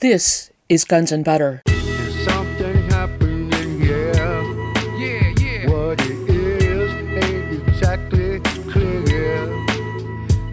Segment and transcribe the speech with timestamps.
[0.00, 1.62] This is Guns and Butter.
[2.24, 4.12] Something happening here.
[4.98, 5.70] Yeah, yeah.
[5.70, 6.92] What it is
[7.24, 9.46] ain't exactly clear.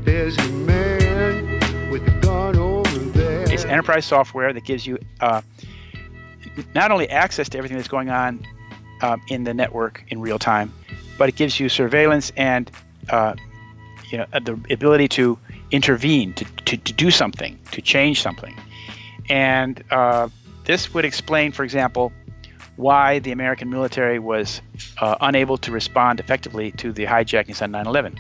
[0.04, 3.52] There's a man with a gun over there.
[3.52, 5.42] It's enterprise software that gives you uh,
[6.76, 8.46] not only access to everything that's going on
[9.02, 10.72] um, in the network in real time,
[11.18, 12.70] but it gives you surveillance and
[13.10, 13.34] uh,
[14.12, 15.40] you know the ability to
[15.72, 18.56] intervene, to, to, to do something, to change something.
[19.30, 20.30] And uh,
[20.66, 22.12] this would explain, for example,
[22.76, 24.62] why the American military was
[25.00, 28.18] uh, unable to respond effectively to the hijackings on 9 11.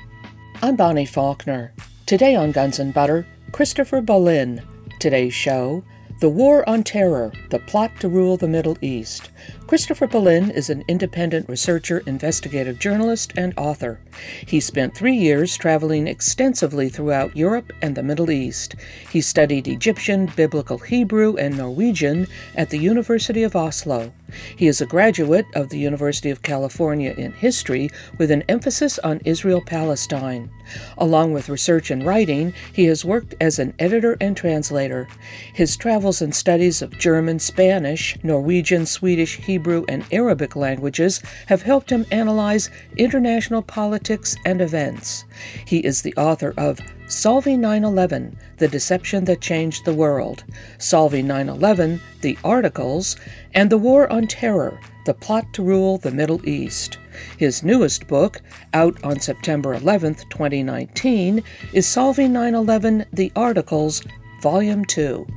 [0.61, 1.73] I'm Bonnie Faulkner.
[2.05, 4.63] Today on Guns and Butter, Christopher Bollyn.
[4.99, 5.83] Today's show
[6.19, 9.31] The War on Terror The Plot to Rule the Middle East.
[9.71, 14.01] Christopher Bollyn is an independent researcher, investigative journalist, and author.
[14.45, 18.75] He spent three years traveling extensively throughout Europe and the Middle East.
[19.09, 24.11] He studied Egyptian, Biblical Hebrew, and Norwegian at the University of Oslo.
[24.57, 29.21] He is a graduate of the University of California in history with an emphasis on
[29.25, 30.49] Israel Palestine.
[30.97, 35.07] Along with research and writing, he has worked as an editor and translator.
[35.53, 41.91] His travels and studies of German, Spanish, Norwegian, Swedish, Hebrew, and Arabic languages have helped
[41.91, 45.25] him analyze international politics and events.
[45.65, 50.43] He is the author of Solving 9 11 The Deception That Changed the World,
[50.77, 53.17] Solving 9 11 The Articles,
[53.53, 56.97] and The War on Terror The Plot to Rule the Middle East.
[57.37, 58.41] His newest book,
[58.73, 64.01] out on September 11, 2019, is Solving 9 11 The Articles,
[64.41, 65.27] Volume 2.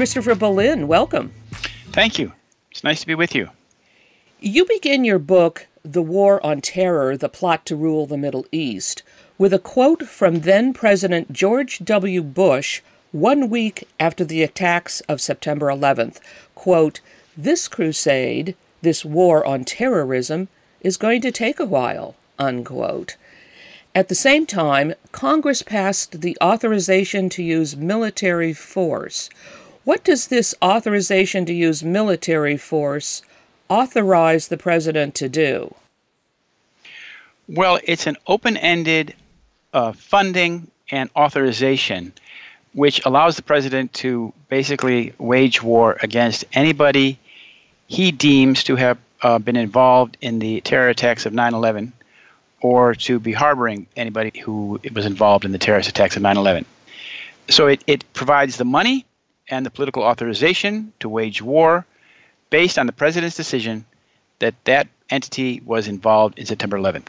[0.00, 1.30] Christopher Bollyn, welcome.
[1.92, 2.32] Thank you.
[2.70, 3.50] It's nice to be with you.
[4.40, 9.02] You begin your book, The War on Terror The Plot to Rule the Middle East,
[9.36, 12.22] with a quote from then President George W.
[12.22, 12.80] Bush
[13.12, 16.18] one week after the attacks of September 11th.
[16.54, 17.02] Quote,
[17.36, 20.48] This crusade, this war on terrorism,
[20.80, 22.16] is going to take a while.
[22.38, 23.18] Unquote.
[23.94, 29.28] At the same time, Congress passed the authorization to use military force.
[29.84, 33.22] What does this authorization to use military force
[33.68, 35.74] authorize the president to do?
[37.48, 39.14] Well, it's an open ended
[39.72, 42.12] uh, funding and authorization
[42.72, 47.18] which allows the president to basically wage war against anybody
[47.88, 51.92] he deems to have uh, been involved in the terror attacks of 9 11
[52.62, 56.64] or to be harboring anybody who was involved in the terrorist attacks of 9 11.
[57.48, 59.04] So it, it provides the money
[59.50, 61.84] and the political authorization to wage war
[62.48, 63.84] based on the president's decision
[64.38, 67.06] that that entity was involved in September 11th.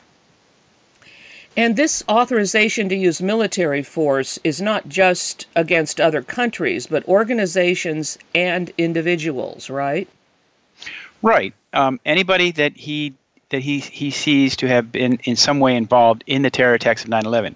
[1.56, 8.18] And this authorization to use military force is not just against other countries, but organizations
[8.34, 10.07] and individuals, right?
[11.22, 11.53] Right.
[11.74, 13.13] Um, anybody that he
[13.50, 17.03] that he he sees to have been in some way involved in the terror attacks
[17.03, 17.56] of 9/11,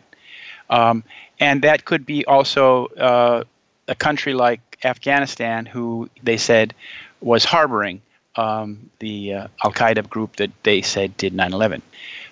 [0.69, 1.03] um,
[1.39, 3.43] and that could be also uh,
[3.87, 6.73] a country like Afghanistan, who they said
[7.21, 8.01] was harboring
[8.35, 11.81] um, the uh, Al Qaeda group that they said did 9/11.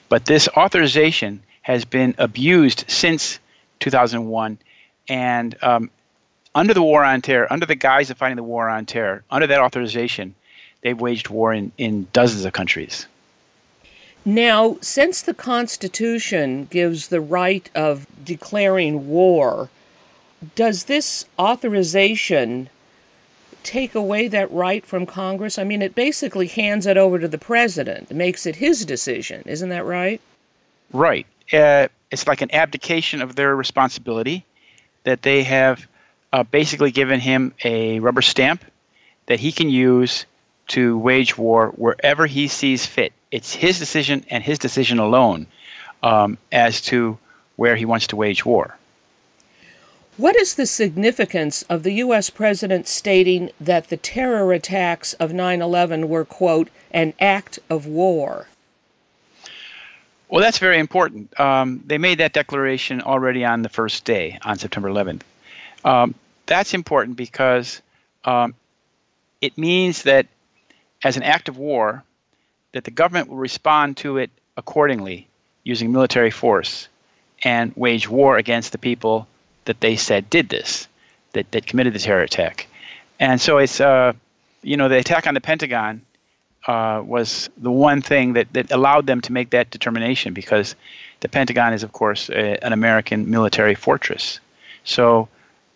[0.09, 3.39] But this authorization has been abused since
[3.79, 4.57] 2001,
[5.09, 5.89] and um,
[6.55, 9.47] under the war on terror, under the guise of fighting the war on terror, under
[9.47, 10.35] that authorization,
[10.81, 13.07] they've waged war in, in dozens of countries.
[14.25, 19.69] Now, since the Constitution gives the right of declaring war,
[20.55, 22.69] does this authorization
[23.63, 25.57] take away that right from Congress?
[25.57, 29.43] I mean, it basically hands it over to the president, it makes it his decision.
[29.45, 30.21] Isn't that right?
[30.91, 31.25] Right.
[31.51, 34.45] Uh, it's like an abdication of their responsibility
[35.03, 35.85] that they have
[36.31, 38.63] uh, basically given him a rubber stamp
[39.25, 40.25] that he can use
[40.67, 43.13] to wage war wherever he sees fit.
[43.31, 45.47] It's his decision and his decision alone
[46.01, 47.17] um, as to
[47.55, 48.77] where he wants to wage war.
[50.15, 52.29] What is the significance of the U.S.
[52.29, 58.47] president stating that the terror attacks of 9 11 were, quote, an act of war?
[60.29, 61.39] Well, that's very important.
[61.39, 65.21] Um, they made that declaration already on the first day, on September 11th.
[65.83, 66.13] Um,
[66.45, 67.81] that's important because
[68.23, 68.53] um,
[69.41, 70.27] it means that
[71.03, 72.03] as an act of war,
[72.73, 75.27] that the government will respond to it accordingly
[75.63, 76.87] using military force
[77.43, 79.27] and wage war against the people
[79.65, 80.87] that they said did this,
[81.33, 82.67] that, that committed the terror attack.
[83.19, 84.13] And so it's, uh,
[84.61, 86.01] you know, the attack on the Pentagon
[86.67, 90.75] uh, was the one thing that, that allowed them to make that determination because
[91.19, 94.39] the Pentagon is, of course, a, an American military fortress.
[94.83, 95.27] So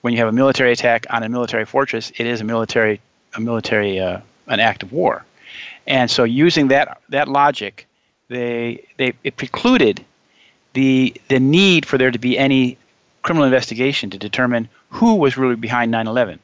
[0.01, 3.01] when you have a military attack on a military fortress, it is a military
[3.35, 5.25] a military uh, an act of war.
[5.85, 7.87] And so using that that logic,
[8.29, 10.03] they they it precluded
[10.73, 12.77] the the need for there to be any
[13.27, 16.39] criminal investigation to determine who was really behind 9/11.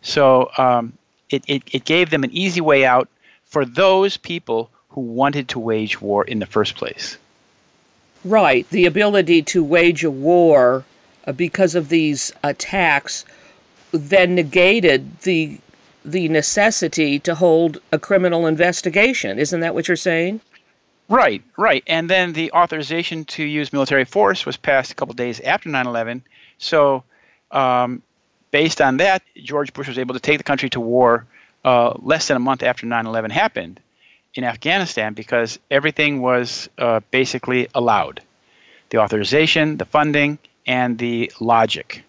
[0.00, 0.94] So um,
[1.28, 3.06] it, it it gave them an easy way out
[3.44, 7.18] for those people who wanted to wage war in the first place.
[8.24, 10.84] Right, the ability to wage a war
[11.26, 13.26] uh, because of these attacks
[13.92, 15.60] then negated the
[16.02, 19.38] the necessity to hold a criminal investigation.
[19.38, 20.40] Isn't that what you're saying?
[21.08, 21.84] Right, right.
[21.86, 25.86] And then the authorization to use military force was passed a couple days after 9
[25.86, 26.22] 11.
[26.58, 27.04] So,
[27.52, 28.02] um,
[28.50, 31.26] based on that, George Bush was able to take the country to war
[31.64, 33.80] uh, less than a month after 9 11 happened
[34.34, 38.20] in Afghanistan because everything was uh, basically allowed
[38.90, 42.02] the authorization, the funding, and the logic.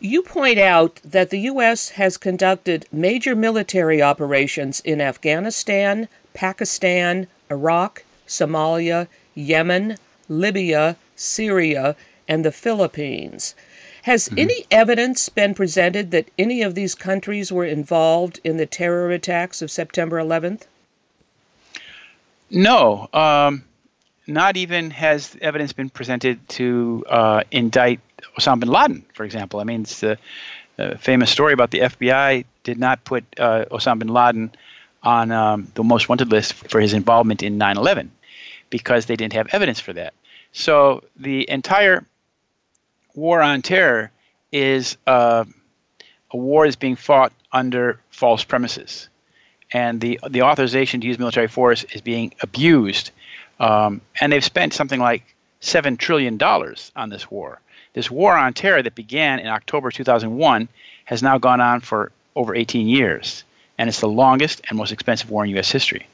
[0.00, 1.90] You point out that the U.S.
[1.90, 9.96] has conducted major military operations in Afghanistan, Pakistan, Iraq, Somalia, Yemen,
[10.28, 11.96] Libya, Syria,
[12.26, 13.54] and the Philippines.
[14.02, 14.38] Has mm-hmm.
[14.38, 19.62] any evidence been presented that any of these countries were involved in the terror attacks
[19.62, 20.62] of September 11th?
[22.50, 23.08] No.
[23.12, 23.64] Um,
[24.26, 28.00] not even has evidence been presented to uh, indict
[28.38, 29.60] Osama bin Laden, for example.
[29.60, 30.18] I mean, it's a
[30.98, 34.50] famous story about the FBI did not put uh, Osama bin Laden
[35.02, 38.10] on um, the most wanted list for his involvement in 9 11
[38.70, 40.14] because they didn't have evidence for that.
[40.52, 42.04] So the entire
[43.14, 44.10] war on terror
[44.50, 45.44] is uh,
[46.30, 49.08] a war that's being fought under false premises.
[49.72, 53.10] And the, the authorization to use military force is being abused.
[53.58, 57.60] Um, and they've spent something like $7 trillion on this war.
[57.94, 60.68] This war on terror that began in October 2001
[61.04, 63.44] has now gone on for over 18 years,
[63.78, 65.70] and it's the longest and most expensive war in U.S.
[65.70, 66.06] history.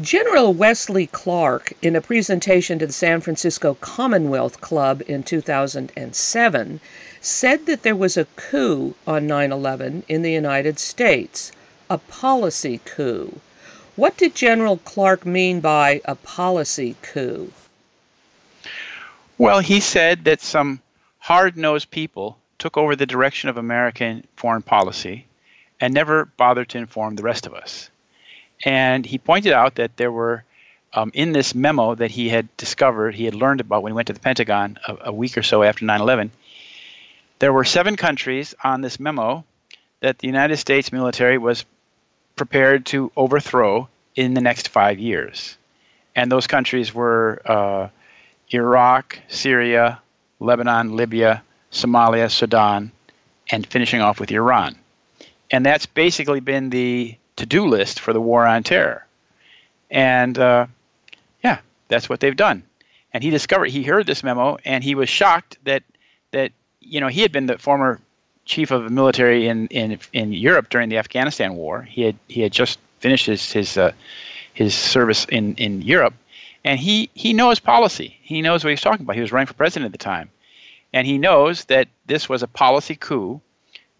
[0.00, 6.80] General Wesley Clark, in a presentation to the San Francisco Commonwealth Club in 2007,
[7.20, 11.52] said that there was a coup on 9 11 in the United States,
[11.88, 13.40] a policy coup.
[13.94, 17.52] What did General Clark mean by a policy coup?
[19.38, 20.80] Well, he said that some
[21.20, 25.26] hard nosed people took over the direction of American foreign policy
[25.80, 27.90] and never bothered to inform the rest of us.
[28.64, 30.44] And he pointed out that there were,
[30.92, 34.06] um, in this memo that he had discovered, he had learned about when he went
[34.06, 36.30] to the Pentagon a, a week or so after 9 11,
[37.40, 39.44] there were seven countries on this memo
[40.00, 41.64] that the United States military was
[42.36, 45.56] prepared to overthrow in the next five years.
[46.14, 47.88] And those countries were uh,
[48.50, 50.00] Iraq, Syria,
[50.38, 51.42] Lebanon, Libya,
[51.72, 52.92] Somalia, Sudan,
[53.50, 54.76] and finishing off with Iran.
[55.54, 59.06] And that's basically been the to do list for the war on terror.
[59.88, 60.66] And uh,
[61.44, 62.64] yeah, that's what they've done.
[63.12, 65.84] And he discovered, he heard this memo, and he was shocked that,
[66.32, 68.00] that you know, he had been the former
[68.44, 71.82] chief of the military in, in, in Europe during the Afghanistan war.
[71.82, 73.92] He had, he had just finished his, his, uh,
[74.54, 76.14] his service in, in Europe
[76.64, 78.18] and he he knows policy.
[78.22, 79.16] He knows what he's talking about.
[79.16, 80.30] He was running for president at the time,
[80.92, 83.40] and he knows that this was a policy coup,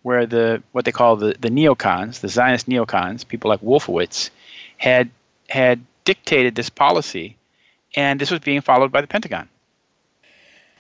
[0.05, 4.31] where the what they call the the neocons, the Zionist neocons, people like Wolfowitz,
[4.77, 5.11] had
[5.49, 7.37] had dictated this policy,
[7.97, 9.49] and this was being followed by the Pentagon.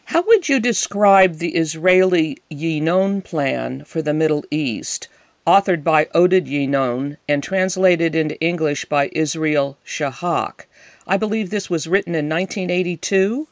[0.04, 5.08] How would you describe the Israeli Yinon plan for the Middle East,
[5.46, 10.66] authored by Oded Yinon and translated into English by Israel Shahak?
[11.06, 13.48] I believe this was written in 1982.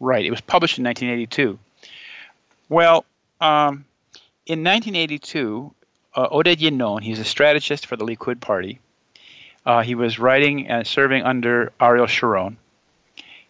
[0.00, 1.58] Right, it was published in 1982.
[2.70, 3.04] Well,
[3.42, 3.84] um,
[4.48, 5.74] in 1982,
[6.14, 8.80] uh, Oded Yinon, he's a strategist for the Likud party.
[9.66, 12.56] Uh, he was writing and serving under Ariel Sharon.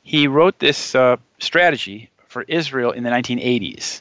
[0.03, 4.01] He wrote this uh, strategy for Israel in the 1980s,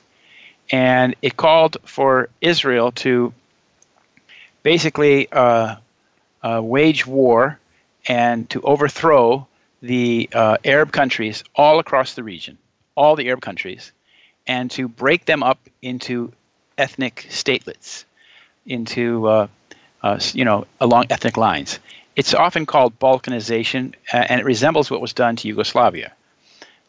[0.72, 3.32] and it called for Israel to
[4.64, 5.76] basically uh,
[6.42, 7.60] uh, wage war
[8.08, 9.48] and to overthrow
[9.84, 12.58] the uh, Arab countries all across the region,
[12.96, 13.92] all the Arab countries,
[14.48, 16.34] and to break them up into
[16.78, 18.06] ethnic statelets,
[18.66, 19.48] into uh,
[20.04, 21.80] uh, you know along ethnic lines.
[22.16, 26.14] It's often called balkanization, and it resembles what was done to Yugoslavia.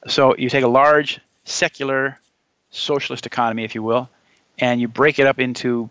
[0.06, 2.18] So you take a large secular
[2.70, 4.08] socialist economy, if you will,
[4.58, 5.90] and you break it up into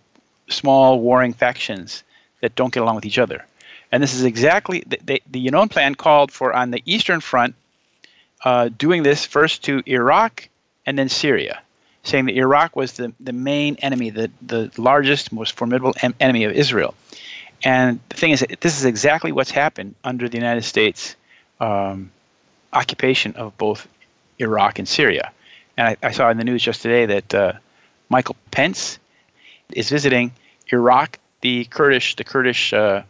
[0.49, 2.03] small warring factions
[2.41, 3.45] that don't get along with each other.
[3.91, 7.55] And this is exactly the, the, the plan called for on the Eastern Front,
[8.43, 10.49] uh, doing this first to Iraq
[10.85, 11.61] and then Syria,
[12.07, 16.45] saying that Iraq was the, the main enemy, the, the largest, most formidable em- enemy
[16.45, 16.95] of Israel.
[17.63, 21.15] And the thing is, this is exactly what's happened under the United States
[21.59, 22.11] um,
[22.71, 23.87] occupation of both
[24.39, 25.31] Iraq and Syria.
[25.75, 27.53] And I, I, saw in the news just today that uh,
[28.09, 28.99] Michael Pence
[29.73, 30.31] is visiting
[30.71, 33.03] Iraq, the Kurdish, the Kurdish uh,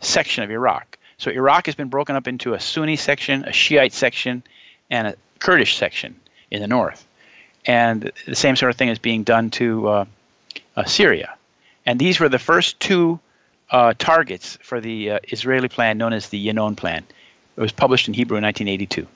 [0.00, 0.96] section of Iraq.
[1.18, 4.42] So Iraq has been broken up into a Sunni section, a Shiite section,
[4.90, 6.14] and a Kurdish section
[6.50, 7.07] in the north.
[7.68, 10.04] And the same sort of thing is being done to uh,
[10.74, 11.34] uh, Syria.
[11.84, 13.20] And these were the first two
[13.70, 17.04] uh, targets for the uh, Israeli plan known as the Yinon Plan.
[17.56, 19.06] It was published in Hebrew in 1982.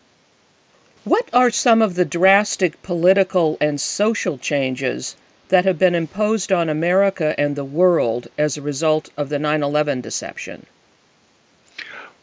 [1.04, 5.16] What are some of the drastic political and social changes
[5.49, 9.62] that have been imposed on America and the world as a result of the 9
[9.62, 10.66] 11 deception?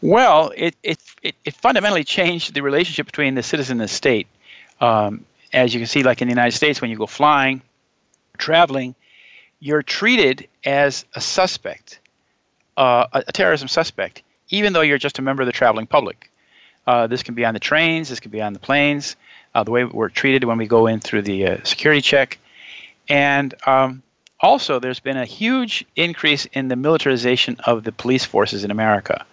[0.00, 4.26] Well, it, it, it, it, fundamentally changed the relationship between the citizen and the state.
[4.80, 7.62] Um, as you can see, like in the United States, when you go flying,
[8.38, 8.94] traveling,
[9.60, 12.00] you're treated as a suspect
[12.76, 16.30] uh, a, a, terrorism suspect, even though you're just a member of the traveling public.
[16.86, 19.16] Uh, this can be on the trains, this can be on the planes,
[19.54, 22.38] uh, the way we're treated when we go in through the uh, security check.
[23.08, 24.02] And um,
[24.40, 29.26] also, there's been a huge increase in the militarization of the police forces in America.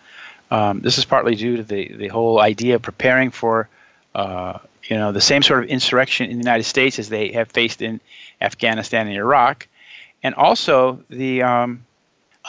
[0.52, 3.70] Um, this is partly due to the, the whole idea of preparing for
[4.14, 7.52] uh, you know the same sort of insurrection in the United States as they have
[7.52, 8.00] faced in
[8.42, 9.68] Afghanistan and Iraq,
[10.24, 11.86] and also the um,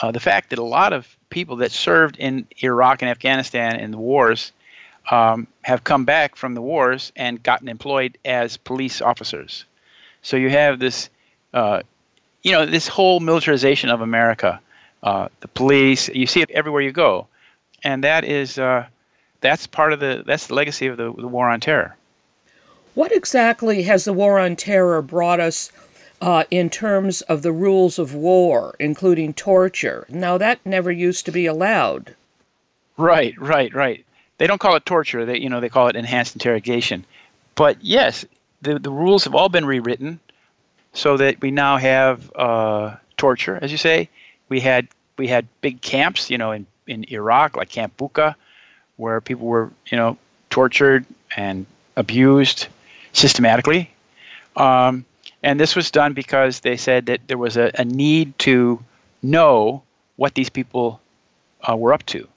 [0.01, 3.91] uh, the fact that a lot of people that served in Iraq and Afghanistan in
[3.91, 4.51] the wars
[5.11, 9.65] um, have come back from the wars and gotten employed as police officers.
[10.21, 11.09] So you have this,
[11.53, 11.81] uh,
[12.43, 14.59] you know, this whole militarization of America.
[15.01, 17.27] Uh, the police, you see it everywhere you go,
[17.83, 18.85] and that is uh,
[19.41, 21.95] that's part of the that's the legacy of the, the war on terror.
[22.99, 25.71] What exactly has the war on terror brought us
[26.19, 30.05] uh, in terms of the rules of war, including torture.
[30.09, 32.13] Now, that never used to be allowed.
[32.97, 34.05] Right, right, right.
[34.37, 35.25] They don't call it torture.
[35.25, 37.05] They, you know, they call it enhanced interrogation.
[37.55, 38.25] But yes,
[38.63, 40.19] the the rules have all been rewritten,
[40.91, 44.09] so that we now have uh, torture, as you say.
[44.49, 48.35] We had we had big camps, you know, in in Iraq, like Camp Bucca,
[48.97, 50.17] where people were, you know,
[50.49, 51.05] tortured
[51.37, 51.65] and
[51.95, 52.67] abused
[53.13, 53.91] systematically.
[54.55, 55.05] Um,
[55.43, 58.83] and this was done because they said that there was a, a need to
[59.21, 59.83] know
[60.15, 60.99] what these people
[61.67, 62.27] uh, were up to.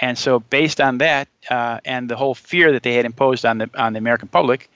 [0.00, 3.58] And so, based on that uh, and the whole fear that they had imposed on
[3.58, 4.70] the on the American public,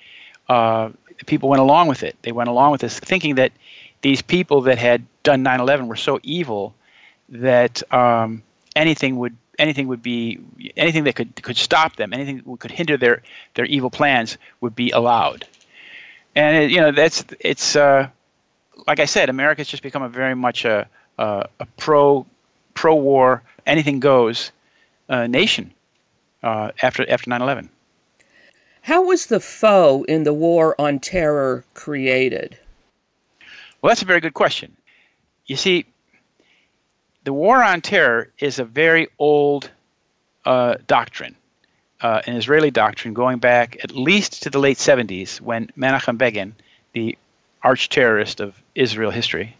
[0.48, 0.90] uh,
[1.24, 2.16] people went along with it.
[2.22, 3.52] They went along with this, thinking that
[4.02, 6.74] these people that had done 9/11 were so evil
[7.30, 8.42] that um,
[8.74, 10.40] anything would anything would be
[10.76, 13.22] anything that could could stop them, anything that could hinder their
[13.54, 15.46] their evil plans would be allowed
[16.36, 18.08] and it, you know that's it's uh,
[18.86, 20.86] like I said, America's just become a very much a
[21.18, 22.26] a, a pro
[22.74, 24.52] pro war anything goes
[25.08, 25.72] uh, nation
[26.42, 27.70] uh, after after 9/11.
[28.82, 32.58] How was the foe in the war on terror created?
[33.80, 34.76] Well, that's a very good question.
[35.46, 35.86] You see,
[37.26, 39.70] the war on terror is a very old
[40.46, 41.36] uh, doctrine
[42.00, 46.54] uh, an Israeli doctrine going back at least to the late 70s when Menachem Begin,
[46.92, 47.16] the
[47.62, 49.56] arch terrorist of Israel history,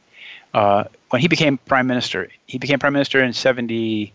[0.55, 4.13] uh, when he became prime minister, he became prime minister in 70,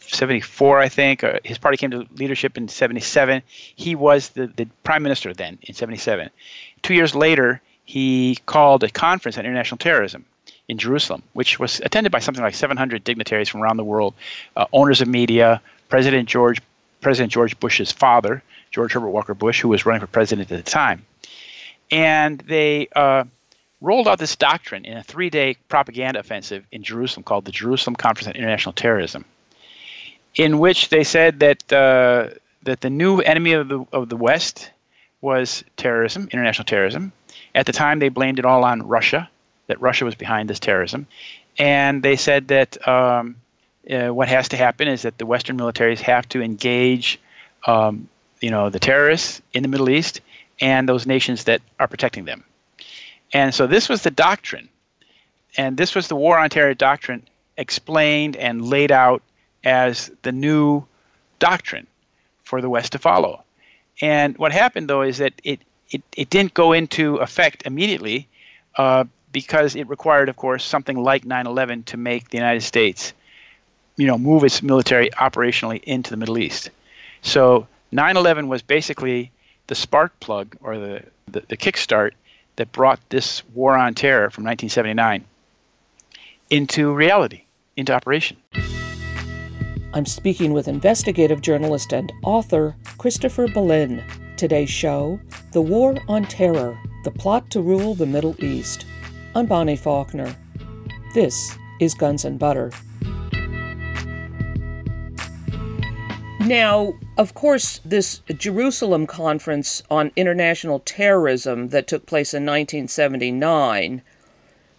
[0.00, 1.24] 74, I think.
[1.44, 3.42] His party came to leadership in 77.
[3.76, 6.30] He was the, the prime minister then in 77.
[6.82, 10.24] Two years later, he called a conference on international terrorism
[10.72, 14.14] in Jerusalem, which was attended by something like 700 dignitaries from around the world,
[14.56, 16.60] uh, owners of media, President George
[17.00, 20.70] President George Bush's father, George Herbert Walker Bush, who was running for president at the
[20.70, 21.04] time.
[21.90, 23.24] And they uh,
[23.80, 27.96] rolled out this doctrine in a three day propaganda offensive in Jerusalem called the Jerusalem
[27.96, 29.24] Conference on International Terrorism,
[30.36, 32.30] in which they said that, uh,
[32.62, 34.70] that the new enemy of the, of the West
[35.20, 37.12] was terrorism, international terrorism.
[37.54, 39.28] At the time, they blamed it all on Russia,
[39.72, 41.06] that Russia was behind this terrorism.
[41.58, 43.36] And they said that um,
[43.90, 47.18] uh, what has to happen is that the Western militaries have to engage,
[47.66, 48.06] um,
[48.42, 50.20] you know, the terrorists in the Middle East
[50.60, 52.44] and those nations that are protecting them.
[53.32, 54.68] And so this was the doctrine,
[55.56, 57.22] and this was the war on terror doctrine
[57.56, 59.22] explained and laid out
[59.64, 60.84] as the new
[61.38, 61.86] doctrine
[62.44, 63.42] for the West to follow.
[64.02, 68.28] And what happened though is that it it, it didn't go into effect immediately
[68.76, 73.14] uh, because it required, of course, something like 9/11 to make the United States
[73.96, 76.70] you know, move its military operationally into the Middle East.
[77.22, 79.30] So 9/11 was basically
[79.66, 82.12] the spark plug or the, the, the kickstart
[82.56, 85.24] that brought this war on terror from 1979
[86.50, 87.44] into reality,
[87.76, 88.36] into operation.
[89.94, 94.02] I'm speaking with investigative journalist and author Christopher Bollyn.
[94.36, 95.20] Today's show
[95.52, 98.86] The War on Terror The Plot to Rule the Middle East.
[99.34, 100.36] I'm Bonnie Faulkner.
[101.14, 102.70] This is Guns and Butter.
[106.40, 114.02] Now, of course, this Jerusalem Conference on International Terrorism that took place in 1979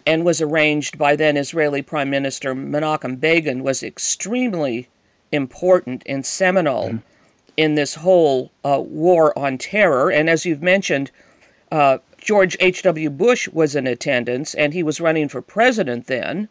[0.06, 4.88] and was arranged by then Israeli Prime Minister Menachem Begin was extremely
[5.32, 6.98] important and seminal mm-hmm.
[7.56, 10.12] in this whole uh, war on terror.
[10.12, 11.10] And as you've mentioned,
[11.72, 13.10] uh, George H.W.
[13.10, 16.48] Bush was in attendance, and he was running for president then.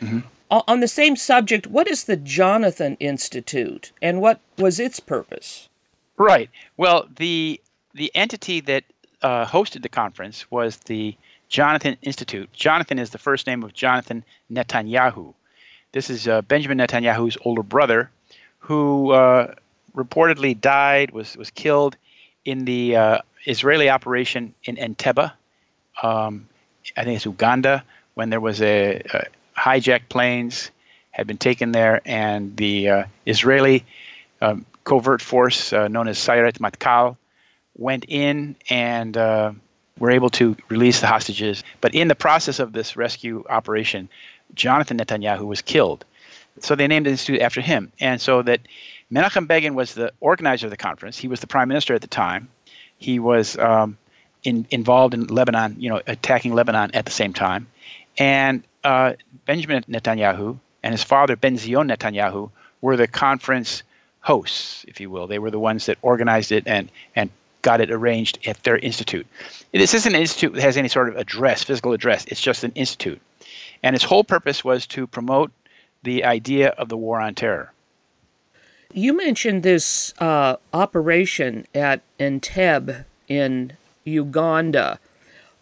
[0.00, 0.20] Mm-hmm.
[0.50, 5.68] On the same subject, what is the Jonathan Institute, and what was its purpose?
[6.16, 6.48] Right.
[6.76, 7.60] Well, the
[7.94, 8.84] the entity that
[9.20, 11.14] uh, hosted the conference was the
[11.50, 12.50] Jonathan Institute.
[12.54, 15.34] Jonathan is the first name of Jonathan Netanyahu.
[15.92, 18.10] This is uh, Benjamin Netanyahu's older brother,
[18.58, 19.54] who uh,
[19.94, 21.96] reportedly died, was was killed
[22.44, 25.32] in the uh, Israeli operation in Entebbe.
[26.02, 26.48] Um,
[26.96, 27.84] I think it's Uganda
[28.14, 29.24] when there was a, a
[29.58, 30.70] hijacked planes
[31.10, 33.84] had been taken there, and the uh, Israeli
[34.40, 37.16] um, covert force uh, known as Sayeret Matkal
[37.76, 39.52] went in and uh,
[39.98, 41.62] were able to release the hostages.
[41.80, 44.08] But in the process of this rescue operation,
[44.54, 46.04] Jonathan Netanyahu was killed.
[46.60, 47.92] So they named the institute after him.
[48.00, 48.60] And so that
[49.10, 51.16] Menachem Begin was the organizer of the conference.
[51.18, 52.48] He was the prime minister at the time.
[53.02, 53.96] He was um,
[54.42, 57.66] in, involved in Lebanon, you know, attacking Lebanon at the same time.
[58.18, 59.14] And uh,
[59.46, 63.82] Benjamin Netanyahu and his father, Ben Zion Netanyahu, were the conference
[64.20, 65.26] hosts, if you will.
[65.26, 67.30] They were the ones that organized it and, and
[67.62, 69.26] got it arranged at their institute.
[69.72, 72.24] This isn't an institute that has any sort of address, physical address.
[72.26, 73.20] It's just an institute.
[73.82, 75.50] And its whole purpose was to promote
[76.02, 77.72] the idea of the war on terror.
[78.92, 83.72] You mentioned this uh, operation at Entebbe in
[84.04, 84.98] Uganda.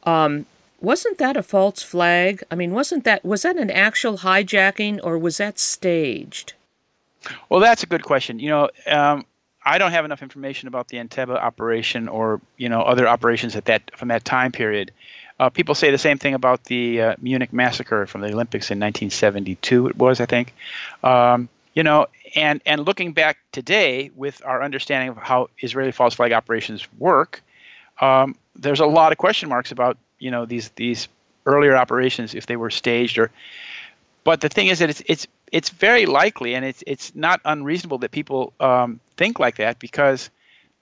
[0.05, 0.47] Um,
[0.81, 2.43] wasn't that a false flag?
[2.51, 6.55] I mean, wasn't that was that an actual hijacking or was that staged?
[7.49, 8.39] Well, that's a good question.
[8.39, 9.27] You know, um,
[9.65, 13.67] I don't have enough information about the Entebbe operation or you know other operations at
[13.67, 14.91] that from that time period.
[15.39, 18.79] Uh, people say the same thing about the uh, Munich massacre from the Olympics in
[18.79, 19.87] 1972.
[19.87, 20.53] It was, I think.
[21.03, 26.15] Um, you know, and and looking back today with our understanding of how Israeli false
[26.15, 27.43] flag operations work,
[28.01, 31.09] um, there's a lot of question marks about you know these these
[31.47, 33.31] earlier operations if they were staged or
[34.25, 37.99] but the thing is that it's it's it's very likely and it's it's not unreasonable
[37.99, 40.31] that people um, think like that because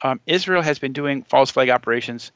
[0.03, 2.33] um, Israel has been doing false flag operations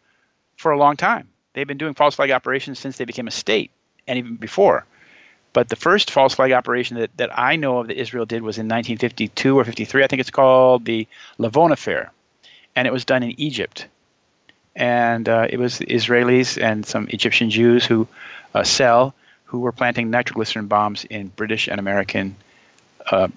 [0.56, 1.28] for a long time.
[1.52, 3.70] They've been doing false flag operations since they became a state
[4.06, 4.86] and even before.
[5.52, 8.56] But the first false flag operation that, that I know of that Israel did was
[8.56, 10.02] in 1952 or 53.
[10.02, 11.06] I think it's called the
[11.38, 12.10] Lavon Affair.
[12.74, 13.86] And it was done in Egypt
[14.74, 18.08] and uh, it was Israelis and some Egyptian Jews who
[18.54, 22.34] uh, sell who were planting nitroglycerin bombs in British and American
[23.10, 23.28] uh,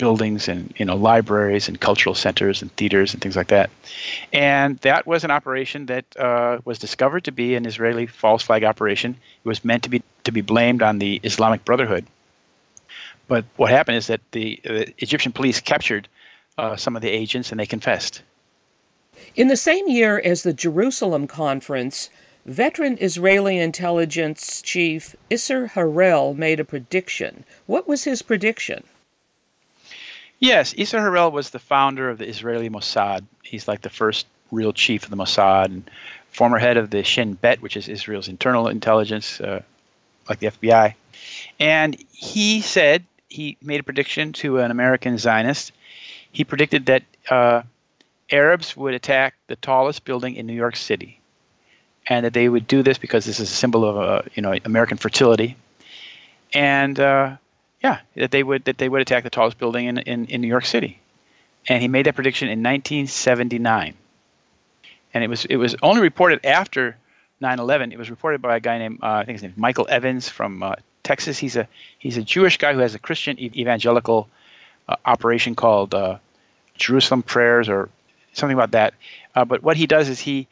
[0.00, 3.70] buildings and you know libraries and cultural centers and theaters and things like that.
[4.32, 8.64] And that was an operation that uh, was discovered to be an Israeli false flag
[8.64, 9.10] operation.
[9.44, 12.06] It was meant to be to be blamed on the Islamic Brotherhood.
[13.28, 16.08] But what happened is that the, the Egyptian police captured
[16.58, 18.22] uh, some of the agents and they confessed.
[19.36, 22.10] In the same year as the Jerusalem Conference,
[22.44, 27.44] veteran Israeli intelligence chief Isser Harel made a prediction.
[27.66, 28.82] What was his prediction?
[30.40, 33.24] Yes, Isser Harel was the founder of the Israeli Mossad.
[33.42, 35.90] He's like the first real chief of the Mossad and
[36.30, 39.62] former head of the Shin Bet, which is Israel's internal intelligence, uh,
[40.28, 40.94] like the FBI.
[41.58, 45.72] And he said, he made a prediction to an American Zionist.
[46.32, 47.62] He predicted that uh,
[48.30, 51.20] Arabs would attack the tallest building in New York City,
[52.06, 54.54] and that they would do this because this is a symbol of uh, you know
[54.64, 55.56] American fertility,
[56.54, 57.36] and uh,
[57.82, 60.48] yeah, that they would that they would attack the tallest building in, in, in New
[60.48, 60.98] York City,
[61.68, 63.94] and he made that prediction in 1979,
[65.14, 66.96] and it was it was only reported after
[67.42, 67.92] 9/11.
[67.92, 70.28] It was reported by a guy named uh, I think his name is Michael Evans
[70.28, 71.38] from uh, Texas.
[71.38, 71.66] He's a
[71.98, 74.28] he's a Jewish guy who has a Christian evangelical
[74.88, 76.18] uh, operation called uh,
[76.76, 77.88] Jerusalem Prayers or
[78.32, 78.94] something about that.
[79.34, 80.48] Uh, but what he does is he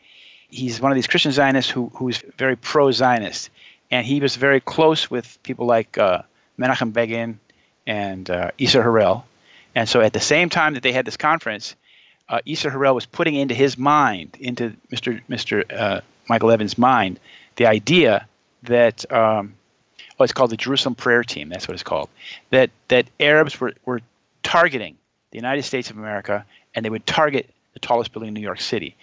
[0.48, 3.50] he's one of these Christian Zionists who who's very pro-Zionist,
[3.90, 6.22] and he was very close with people like uh,
[6.58, 7.38] Menachem Begin
[7.86, 9.24] and uh, Isser Harel.
[9.74, 11.74] And so at the same time that they had this conference,
[12.28, 15.20] uh, Isser Harel was putting into his mind, into Mr.
[15.28, 15.64] Mr.
[15.72, 17.18] Uh, Michael Evans' mind,
[17.56, 18.26] the idea
[18.64, 19.54] that um,
[20.18, 21.48] oh, it's called the Jerusalem Prayer Team.
[21.48, 22.08] That's what it's called.
[22.50, 24.00] That that Arabs were, were
[24.42, 24.96] targeting
[25.30, 26.44] the United States of America,
[26.74, 28.96] and they would target the tallest building in New York City.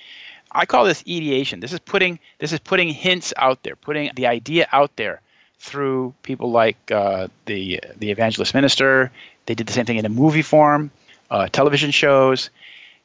[0.52, 1.60] I call this ideation.
[1.60, 5.22] This is putting this is putting hints out there, putting the idea out there
[5.60, 9.12] through people like uh, the the evangelist minister.
[9.46, 10.92] They did the same thing in a movie form,
[11.30, 12.50] uh, television shows.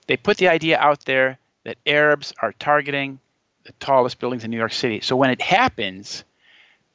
[0.07, 3.19] They put the idea out there that Arabs are targeting
[3.65, 5.01] the tallest buildings in New York City.
[5.01, 6.25] So when it happens,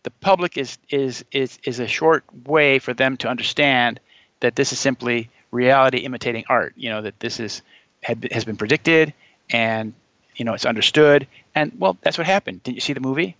[0.03, 3.99] the public is is is is a short way for them to understand
[4.39, 6.73] that this is simply reality imitating art.
[6.75, 7.61] You know that this is
[8.03, 9.13] had, has been predicted
[9.49, 9.93] and
[10.35, 12.63] you know it's understood and well that's what happened.
[12.63, 13.35] Didn't you see the movie?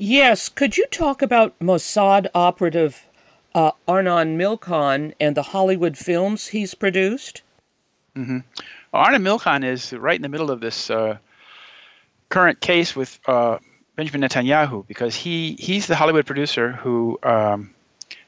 [0.00, 0.48] Yes.
[0.48, 3.06] Could you talk about Mossad operative
[3.54, 7.42] uh, Arnon Milchan and the Hollywood films he's produced?
[8.16, 8.38] Mm-hmm.
[8.94, 11.18] Arnon Milchan is right in the middle of this uh,
[12.30, 13.58] current case with uh,
[13.94, 17.74] Benjamin Netanyahu because he he's the Hollywood producer who um,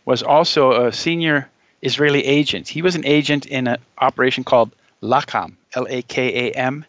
[0.05, 1.49] was also a senior
[1.81, 2.69] Israeli agent.
[2.69, 6.85] He was an agent in an operation called Lakam, L-A-K-A-M,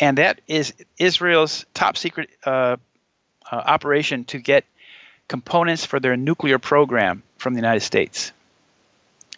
[0.00, 2.76] and that is Israel's top secret uh,
[3.50, 4.64] uh, operation to get
[5.28, 8.32] components for their nuclear program from the United States.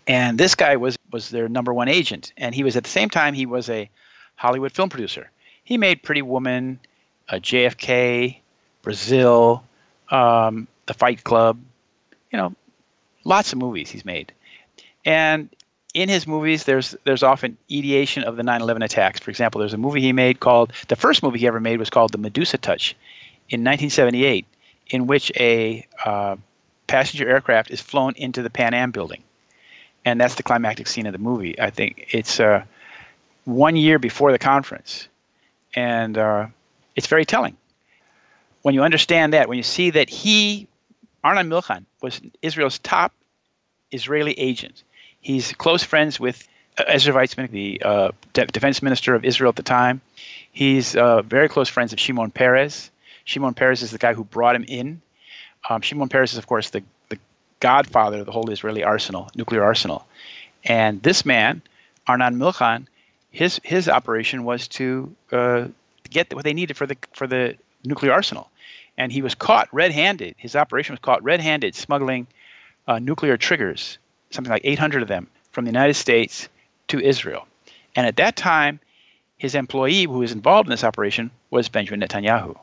[0.06, 3.10] And this guy was was their number one agent, and he was at the same
[3.10, 3.90] time he was a
[4.36, 5.30] Hollywood film producer.
[5.64, 6.80] He made Pretty Woman,
[7.28, 8.38] uh, JFK,
[8.82, 9.62] Brazil,
[10.10, 11.58] um, The Fight Club,
[12.32, 12.54] you know,
[13.24, 14.32] lots of movies he's made.
[15.04, 15.50] And
[15.94, 19.20] in his movies, there's there's often ideation of the 9/11 attacks.
[19.20, 21.90] For example, there's a movie he made called the first movie he ever made was
[21.90, 22.94] called The Medusa Touch,
[23.48, 24.46] in 1978,
[24.90, 26.36] in which a uh,
[26.86, 29.22] passenger aircraft is flown into the Pan Am building,
[30.04, 31.60] and that's the climactic scene of the movie.
[31.60, 32.64] I think it's uh,
[33.44, 35.08] one year before the conference,
[35.74, 36.46] and uh,
[36.96, 37.56] it's very telling
[38.62, 40.66] when you understand that, when you see that he,
[41.22, 43.12] Arnon Milchan, was Israel's top
[43.90, 44.82] Israeli agent.
[45.20, 49.62] He's close friends with Ezer Weizman, the uh, de- defense minister of Israel at the
[49.62, 50.00] time.
[50.52, 52.90] He's uh, very close friends of Shimon Peres.
[53.28, 55.02] Shimon Peres is the guy who brought him in.
[55.68, 57.18] Um, Shimon Peres is, of course, the, the
[57.60, 60.06] godfather of the whole Israeli arsenal, nuclear arsenal.
[60.64, 61.60] And this man,
[62.06, 62.86] Arnon Milchan,
[63.30, 65.66] his his operation was to uh,
[66.08, 68.50] get what they needed for the for the nuclear arsenal.
[68.96, 70.34] And he was caught red handed.
[70.38, 72.26] His operation was caught red handed smuggling
[72.86, 73.98] uh, nuclear triggers,
[74.30, 76.48] something like 800 of them, from the United States
[76.88, 77.46] to Israel.
[77.94, 78.80] And at that time,
[79.36, 82.56] his employee who was involved in this operation was Benjamin Netanyahu.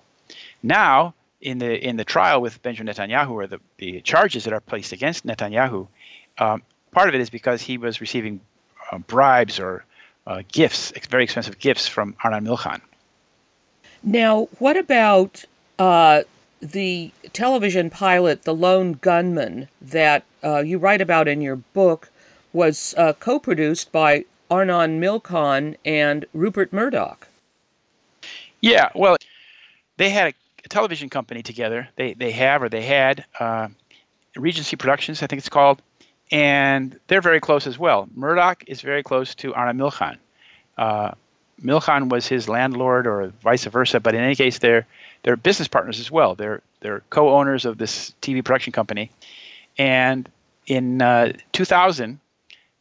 [0.64, 4.62] Now, in the in the trial with Benjamin Netanyahu, or the, the charges that are
[4.62, 5.88] placed against Netanyahu,
[6.38, 8.42] um, part of it is because he was receiving
[8.92, 9.86] uh, bribes or
[10.28, 12.82] uh, gifts, very expensive gifts from Arnon Milchan.
[14.04, 15.46] Now, what about
[15.80, 16.24] uh,
[16.62, 22.10] the television pilot, The Lone Gunman, that uh, you write about in your book,
[22.54, 27.28] was uh, co produced by Arnon Milchan and Rupert Murdoch?
[28.62, 29.18] Yeah, well,
[29.98, 30.34] they had a, a
[30.70, 31.90] television company together.
[31.96, 33.70] They, they have, or they had, uh,
[34.36, 35.82] Regency Productions, I think it's called,
[36.32, 38.10] and they're very close as well.
[38.16, 40.18] Murdoch is very close to Arnon Milchan.
[40.78, 41.12] Uh,
[41.62, 44.00] Milchan was his landlord, or vice versa.
[44.00, 44.86] But in any case, they're
[45.24, 46.36] they're business partners as well.
[46.36, 49.12] They're they're co-owners of this TV production company.
[49.78, 50.30] And
[50.68, 52.20] in uh, 2000,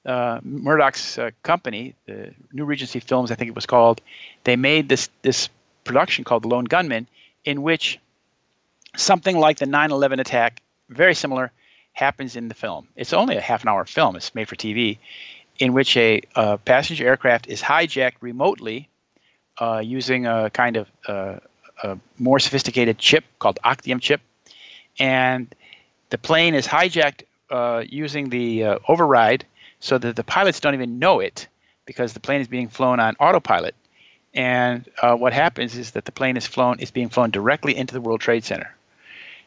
[0.07, 4.01] uh, Murdoch's uh, company, the New Regency Films, I think it was called,
[4.45, 5.49] they made this this
[5.85, 7.07] production called The Lone Gunmen,
[7.45, 7.99] in which
[8.97, 11.53] something like the 9/11 attack, very similar,
[11.93, 12.89] happens in the film.
[12.97, 14.17] It's only a half an hour film.
[14.17, 14.99] It's made for TV,
[15.59, 18.89] in which a, a passenger aircraft is hijacked remotely
[19.59, 21.39] uh, using a kind of uh,
[21.83, 24.21] a more sophisticated chip called Octium chip,
[24.99, 25.55] and
[26.11, 29.45] the plane is hijacked uh, using the uh, override
[29.81, 31.47] so that the pilots don't even know it
[31.87, 33.75] because the plane is being flown on autopilot.
[34.35, 37.95] And uh, what happens is that the plane is flown is being flown directly into
[37.95, 38.75] the World Trade Center.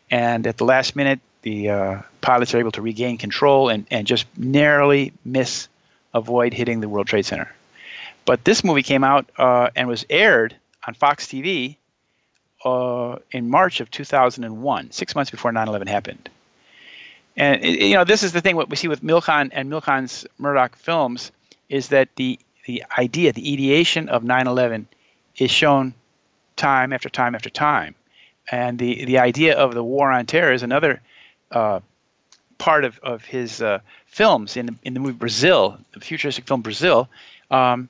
[0.10, 4.08] And at the last minute, the uh, pilots are able to regain control and, and
[4.08, 5.68] just narrowly miss
[6.14, 7.54] avoid hitting the World Trade Center.
[8.26, 11.76] But this movie came out uh, and was aired on Fox TV
[12.66, 16.30] uh, in March of 2001, six months before 9/11 happened.
[17.36, 18.56] And you know, this is the thing.
[18.56, 21.32] What we see with Milchan and Milchan's Murdoch films
[21.70, 24.86] is that the the idea, the ideation of 9/11,
[25.38, 25.94] is shown
[26.58, 27.96] time after time after time,
[28.52, 31.02] and the the idea of the war on terror is another
[31.52, 31.80] uh,
[32.58, 36.62] part of, of his uh, films in the, in the movie Brazil, the futuristic film
[36.62, 37.08] Brazil.
[37.50, 37.90] Um,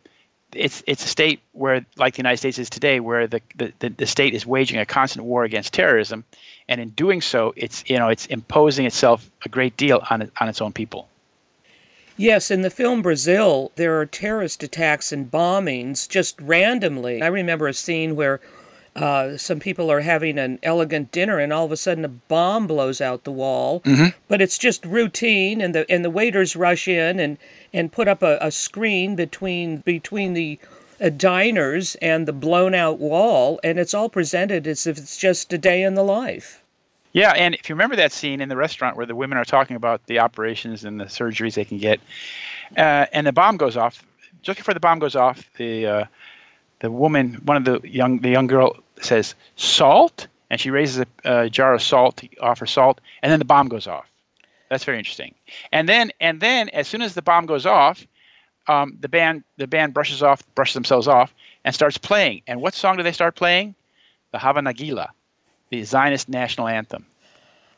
[0.53, 4.05] it's it's a state where, like the United States is today, where the, the, the
[4.05, 6.23] state is waging a constant war against terrorism,
[6.69, 10.47] and in doing so, it's you know it's imposing itself a great deal on on
[10.47, 11.09] its own people.
[12.17, 17.21] Yes, in the film Brazil, there are terrorist attacks and bombings just randomly.
[17.21, 18.41] I remember a scene where
[18.95, 22.65] uh, some people are having an elegant dinner, and all of a sudden a bomb
[22.65, 23.81] blows out the wall.
[23.81, 24.17] Mm-hmm.
[24.27, 27.37] But it's just routine, and the and the waiters rush in and
[27.71, 30.57] and put up a, a screen between between the
[30.99, 35.53] uh, diners and the blown out wall, and it's all presented as if it's just
[35.53, 36.63] a day in the life.
[37.17, 39.75] Yeah, and if you remember that scene in the restaurant where the women are talking
[39.75, 41.99] about the operations and the surgeries they can get,
[42.77, 44.05] uh, and the bomb goes off,
[44.43, 46.05] just before the bomb goes off, the uh,
[46.79, 51.45] the woman, one of the young the young girl says salt, and she raises a,
[51.45, 54.05] a jar of salt to offer salt, and then the bomb goes off.
[54.69, 55.33] That's very interesting.
[55.71, 58.05] And then and then as soon as the bomb goes off,
[58.67, 61.33] um, the band the band brushes off brushes themselves off
[61.65, 62.43] and starts playing.
[62.45, 63.73] And what song do they start playing?
[64.33, 65.07] The Hava Nagila,
[65.69, 67.05] the Zionist national anthem.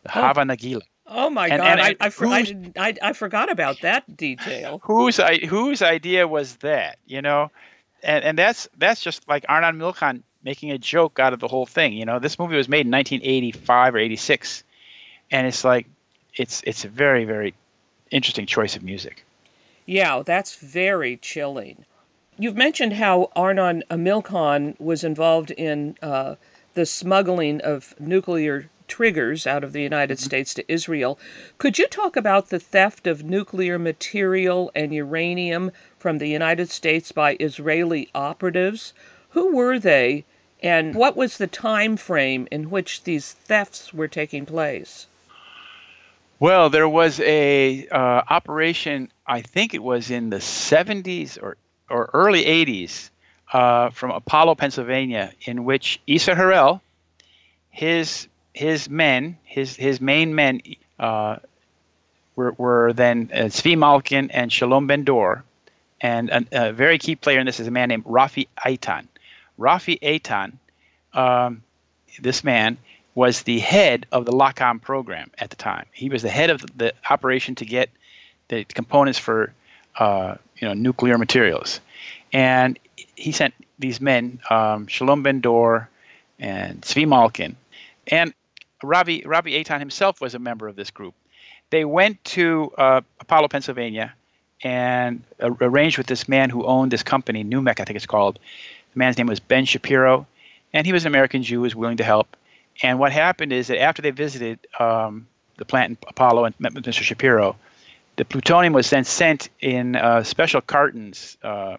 [0.04, 0.22] The Oh.
[0.22, 0.82] Hava Nagila.
[1.08, 1.68] Oh my And- God!
[1.68, 4.80] and I, I- I, for- I, I, I forgot about that detail.
[4.84, 7.00] whose i- whose idea was that?
[7.08, 7.52] You know,
[8.04, 11.66] and and that's that's just like Arnon Milchan making a joke out of the whole
[11.66, 11.94] thing.
[11.94, 14.64] You know, this movie was made in 1985 or 86,
[15.32, 15.88] and it's like
[16.36, 17.54] it's it's a very very
[18.12, 19.26] interesting choice of music.
[19.86, 21.86] Yeah, that's very chilling.
[22.38, 26.36] You've mentioned how Arnon Milchan was involved in uh,
[26.74, 31.18] the smuggling of nuclear triggers out of the United States to Israel.
[31.58, 37.12] Could you talk about the theft of nuclear material and uranium from the United States
[37.12, 38.94] by Israeli operatives?
[39.30, 40.26] Who were they,
[40.62, 45.08] and what was the time frame in which these thefts were taking place?
[46.40, 49.12] Well, there was a uh, operation.
[49.28, 51.58] I think it was in the 70s or
[51.90, 53.10] or early 80s
[53.52, 56.82] uh, from Apollo, Pennsylvania, in which Isser Harel,
[57.70, 60.62] his his men, his his main men,
[61.00, 61.38] uh,
[62.36, 65.44] were were then uh, Zvi Malkin and Shalom Ben Dor,
[66.02, 69.08] and a, a very key player in this is a man named Rafi Eitan.
[69.60, 70.54] Rafi Eitan,
[71.14, 71.64] um,
[72.20, 72.78] this man
[73.16, 75.86] was the head of the Lakam program at the time.
[75.92, 77.90] He was the head of the operation to get
[78.48, 79.54] the components for
[79.98, 81.82] uh, you know nuclear materials,
[82.32, 82.78] and
[83.16, 85.90] he sent these men, um, Shalom Ben Dor
[86.38, 87.56] and Zvi Malkin,
[88.08, 88.34] and
[88.84, 91.14] Rafi Rafi Eitan himself was a member of this group.
[91.70, 94.14] They went to uh, Apollo, Pennsylvania,
[94.64, 98.40] and uh, arranged with this man who owned this company, Numec, I think it's called.
[98.94, 100.26] The man's name was Ben Shapiro,
[100.74, 102.36] and he was an American Jew, who was willing to help.
[102.82, 106.74] And what happened is that after they visited um, the plant in Apollo and met
[106.74, 107.02] with Mr.
[107.02, 107.56] Shapiro,
[108.16, 111.78] the plutonium was then sent in uh, special cartons uh,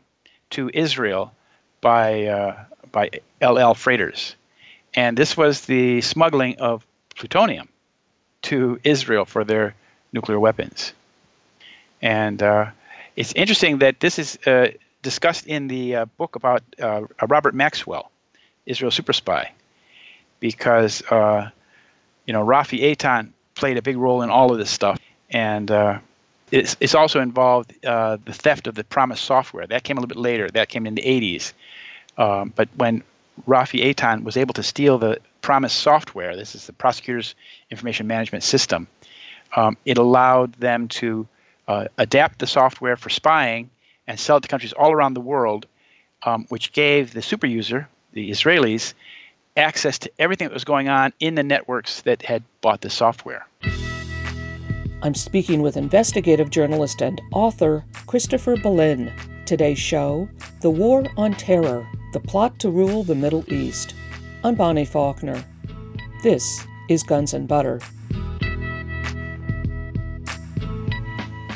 [0.50, 1.32] to Israel
[1.80, 3.10] by uh, by
[3.40, 4.34] El Al freighters,
[4.94, 6.84] and this was the smuggling of
[7.14, 7.68] plutonium
[8.42, 9.74] to Israel for their
[10.12, 10.92] nuclear weapons.
[12.02, 12.70] And uh,
[13.16, 14.68] it's interesting that this is uh,
[15.02, 18.10] discussed in the uh, book about uh, Robert Maxwell,
[18.66, 19.52] Israel super spy,
[20.40, 21.50] because uh,
[22.26, 24.98] you know Rafi Eitan played a big role in all of this stuff,
[25.30, 25.98] and uh,
[26.50, 29.66] it's, it's also involved uh, the theft of the Promis software.
[29.66, 30.48] That came a little bit later.
[30.48, 31.52] That came in the 80s.
[32.18, 33.02] Um, but when
[33.46, 37.34] Rafi Eitan was able to steal the Promis software, this is the prosecutor's
[37.70, 38.86] information management system,
[39.56, 41.26] um, it allowed them to
[41.66, 43.70] uh, adapt the software for spying
[44.06, 45.66] and sell it to countries all around the world,
[46.24, 48.94] um, which gave the super user, the Israelis,
[49.56, 53.46] access to everything that was going on in the networks that had bought the software.
[55.02, 59.10] I'm speaking with investigative journalist and author Christopher Bollyn.
[59.46, 60.28] Today's show
[60.60, 63.94] The War on Terror The Plot to Rule the Middle East.
[64.44, 65.42] I'm Bonnie Faulkner.
[66.22, 67.80] This is Guns and Butter.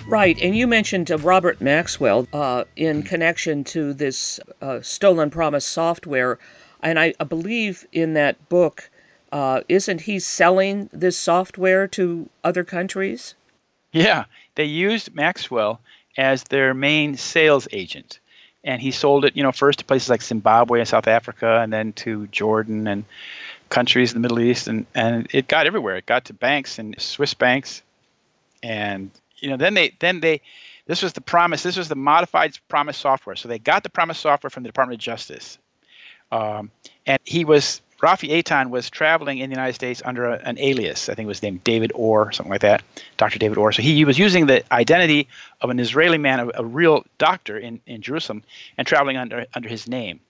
[0.08, 5.66] Right, and you mentioned uh, Robert Maxwell uh, in connection to this uh, Stolen Promis
[5.66, 6.38] software,
[6.82, 8.90] and I believe in that book,
[9.34, 13.34] uh, isn't he selling this software to other countries?
[13.90, 15.80] Yeah, they used Maxwell
[16.16, 18.20] as their main sales agent,
[18.62, 21.72] and he sold it, you know, first to places like Zimbabwe and South Africa, and
[21.72, 23.04] then to Jordan and
[23.70, 25.96] countries in the Middle East, and and it got everywhere.
[25.96, 27.82] It got to banks and Swiss banks,
[28.62, 30.42] and you know, then they then they
[30.86, 31.64] this was the Promis.
[31.64, 33.34] This was the modified Promis software.
[33.34, 35.58] So they got the Promis software from the Department of Justice,
[36.30, 36.70] um,
[37.04, 41.08] and he was Rafi Eitan was traveling in the United States under a, an alias.
[41.08, 42.82] I think it was named David Orr, something like that,
[43.16, 43.38] Dr.
[43.38, 43.72] David Orr.
[43.72, 45.26] So he, he was using the identity
[45.62, 48.42] of an Israeli man, a, a, real doctor in, in Jerusalem,
[48.76, 50.20] and traveling under under his name.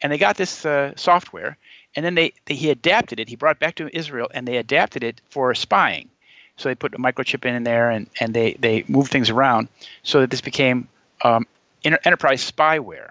[0.00, 1.58] And they got this uh, software,
[1.94, 3.28] and then they, they he adapted it.
[3.28, 6.08] He brought it back to Israel, and they adapted it for spying.
[6.56, 9.68] So they put a microchip in, in there, and, and they they moved things around
[10.04, 10.88] so that this became
[11.22, 11.46] um,
[11.84, 13.10] enterprise spyware.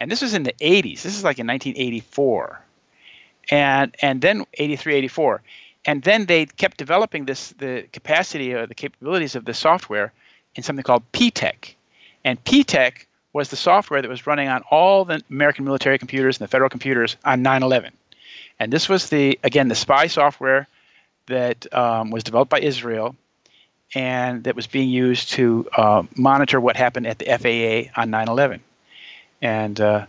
[0.00, 1.02] And this was in the 80s.
[1.02, 2.65] This is like in 1984
[3.50, 5.42] and and then 83 84
[5.84, 10.12] and then they kept developing this the capacity or the capabilities of the software
[10.54, 11.74] in something called Ptech
[12.24, 16.48] and Ptech was the software that was running on all the American military computers and
[16.48, 17.90] the federal computers on 9/11
[18.58, 20.66] and this was the again the spy software
[21.26, 23.14] that um, was developed by Israel
[23.94, 28.60] and that was being used to uh, monitor what happened at the FAA on 9/11
[29.42, 30.06] and uh,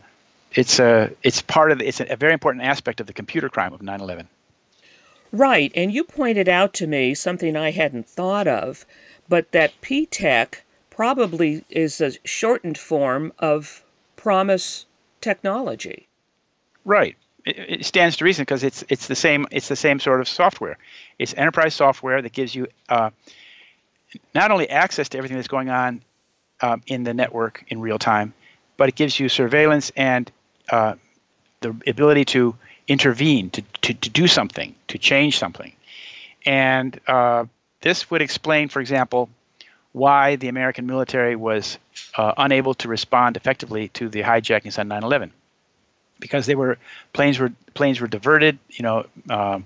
[0.53, 3.73] it's a it's part of the, it's a, very important aspect of the computer crime
[3.73, 4.27] of 9/11.
[5.31, 8.86] Right, and you pointed out to me something I hadn't thought of,
[9.27, 13.83] but that Ptech probably is a shortened form of
[14.15, 14.86] Promis
[15.21, 16.07] technology.
[16.86, 17.15] Right.
[17.45, 20.27] It, it stands to reason because it's it's the same it's the same sort of
[20.27, 20.77] software.
[21.19, 23.12] It's enterprise software that gives you uh,
[24.33, 26.01] not only access to everything that's going on
[26.62, 28.33] um, in the network in real time,
[28.77, 30.31] but it gives you surveillance and
[30.71, 30.95] uh,
[31.62, 32.56] the ability to
[32.88, 35.73] intervene, to, to, to do something, to change something.
[36.45, 37.45] And uh,
[37.82, 39.30] this would explain, for example,
[39.91, 41.77] why the American military was
[42.15, 45.32] uh, unable to respond effectively to the hijackings on 9/11,
[46.19, 46.77] because they were
[47.13, 49.65] planes were planes were diverted, you know, um,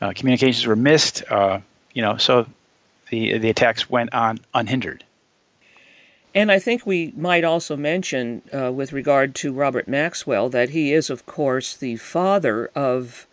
[0.00, 1.60] uh, communications were missed, uh,
[1.92, 2.46] you know, so
[3.10, 5.02] the the attacks went on unhindered.
[6.34, 10.92] And I think we might also mention, uh, with regard to Robert Maxwell, that he
[10.92, 13.28] is, of course, the father of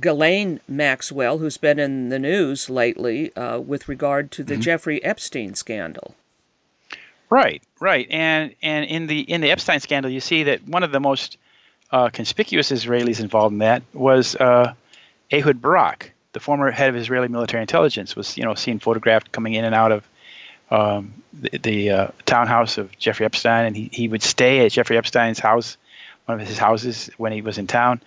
[0.00, 4.62] Ghislaine Maxwell, who's been in the news lately uh, with regard to the mm-hmm.
[4.62, 6.14] Jeffrey Epstein scandal.
[7.30, 10.92] Right, right, and and in the in the Epstein scandal, you see that one of
[10.92, 11.36] the most
[11.90, 14.72] uh, conspicuous Israelis involved in that was uh,
[15.30, 19.52] Ehud Barak, the former head of Israeli military intelligence, was you know seen photographed coming
[19.52, 20.08] in and out of
[20.70, 24.98] um, the, the uh, townhouse of Jeffrey Epstein, and he, he would stay at Jeffrey
[24.98, 25.76] Epstein's house,
[26.26, 28.00] one of his houses when he was in town.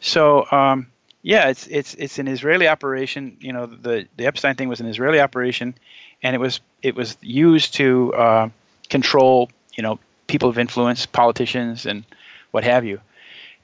[0.00, 0.86] So um,
[1.22, 3.36] yeah, it's it's it's an Israeli operation.
[3.40, 5.74] You know, the the Epstein thing was an Israeli operation,
[6.22, 8.48] and it was it was used to uh,
[8.88, 12.04] control you know people of influence, politicians, and
[12.52, 13.00] what have you.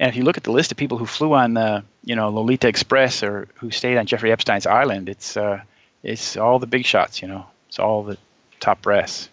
[0.01, 2.31] And if you look at the list of people who flew on the you know
[2.31, 5.61] Lolita Express or who stayed on Jeffrey Epstein's island, it's uh,
[6.03, 7.23] it's all the big shots.
[7.23, 8.19] You know, it's all the
[8.63, 9.29] top brass.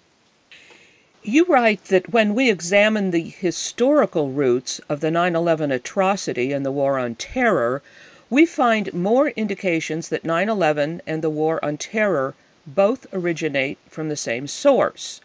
[1.21, 6.65] You write that when we examine the historical roots of the 9 11 atrocity and
[6.65, 7.83] the War on Terror,
[8.29, 12.33] we find more indications that 9 11 and the War on Terror
[12.65, 15.21] both originate from the same source.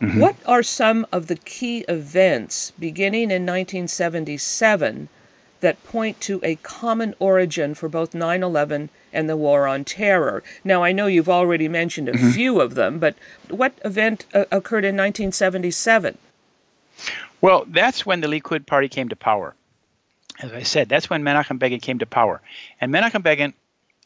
[0.00, 0.20] Mm-hmm.
[0.20, 5.08] What are some of the key events beginning in 1977
[5.60, 10.42] that point to a common origin for both 9 11 and the War on Terror.
[10.64, 12.30] Now, I know you've already mentioned a mm-hmm.
[12.30, 13.14] few of them, but
[13.48, 16.18] what event uh, occurred in 1977?
[17.40, 19.54] Well, that's when the Likud party came to power.
[20.40, 22.40] As I said, that's when Menachem Begin came to power.
[22.80, 23.54] And Menachem Begin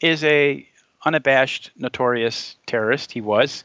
[0.01, 0.65] is a
[1.03, 3.11] unabashed, notorious terrorist.
[3.11, 3.63] He was.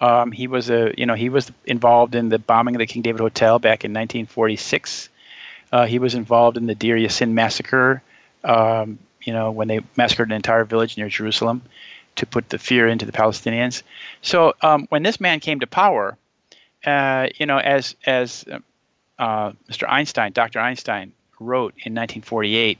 [0.00, 3.02] Um, he was a, you know, he was involved in the bombing of the King
[3.02, 5.08] David Hotel back in 1946.
[5.70, 8.02] Uh, he was involved in the Deir Yassin massacre
[8.44, 11.62] um, you know, when they massacred an entire village near Jerusalem
[12.16, 13.82] to put the fear into the Palestinians.
[14.22, 16.16] So um, when this man came to power,
[16.84, 18.44] uh, you know, as as
[19.18, 19.88] uh, Mr.
[19.88, 20.60] Einstein, Dr.
[20.60, 22.78] Einstein wrote in 1948,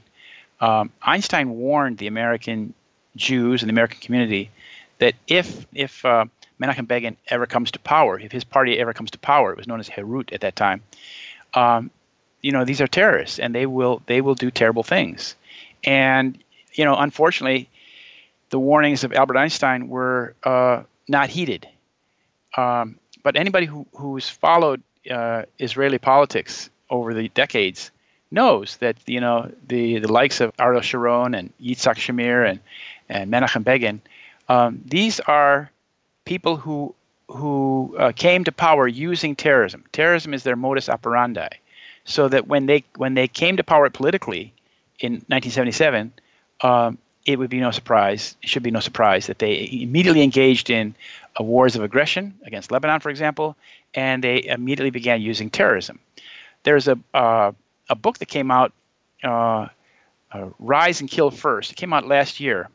[0.61, 2.73] um, Einstein warned the American
[3.15, 4.51] Jews and the American community
[4.99, 6.25] that if if uh,
[6.61, 9.67] Menachem Begin ever comes to power, if his party ever comes to power, it was
[9.67, 10.81] known as Herut at that time.
[11.53, 11.91] Um,
[12.41, 15.35] you know, these are terrorists, and they will they will do terrible things.
[15.83, 16.37] And
[16.73, 17.69] you know, unfortunately,
[18.49, 21.67] the warnings of Albert Einstein were uh, not heeded.
[22.55, 27.91] Um, but anybody who, who's followed uh, Israeli politics over the decades
[28.31, 32.59] knows that you know the, the likes of Ariel Sharon and Yitzhak Shamir and
[33.07, 34.01] and Menachem Begin,
[34.47, 35.71] um, these are
[36.25, 36.93] people who
[37.27, 39.83] who uh, came to power using terrorism.
[39.91, 41.47] Terrorism is their modus operandi.
[42.05, 44.53] So that when they when they came to power politically,
[44.99, 46.13] in 1977,
[46.61, 50.69] um, it would be no surprise, it should be no surprise that they immediately engaged
[50.69, 50.95] in
[51.39, 53.55] uh, wars of aggression against Lebanon, for example,
[53.93, 55.99] and they immediately began using terrorism.
[56.63, 57.51] There's a, uh,
[57.89, 58.73] a book that came out
[59.23, 59.67] uh,
[60.31, 61.71] uh, Rise and Kill First.
[61.71, 62.69] It came out last year,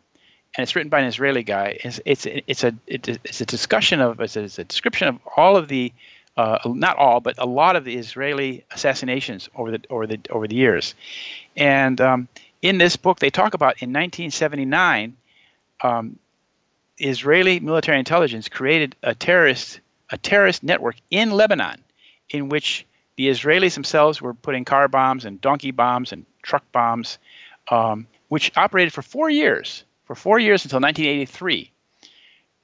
[0.57, 1.79] and it's written by an Israeli guy.
[1.83, 5.57] It's it's it's a it's a discussion of it's a, it's a description of all
[5.57, 5.93] of the
[6.37, 10.49] uh, not all, but a lot of the Israeli assassinations over the over the over
[10.49, 10.95] the years.
[11.57, 12.29] And um,
[12.63, 15.17] in this book, they talk about in 1979,
[15.83, 16.19] um,
[16.99, 19.81] Israeli military intelligence created a terrorist
[20.11, 21.83] a terrorist network in Lebanon,
[22.29, 22.87] in which
[23.17, 27.19] the Israelis themselves were putting car bombs and donkey bombs and truck bombs,
[27.69, 31.71] um, which operated for four years, for four years until 1983,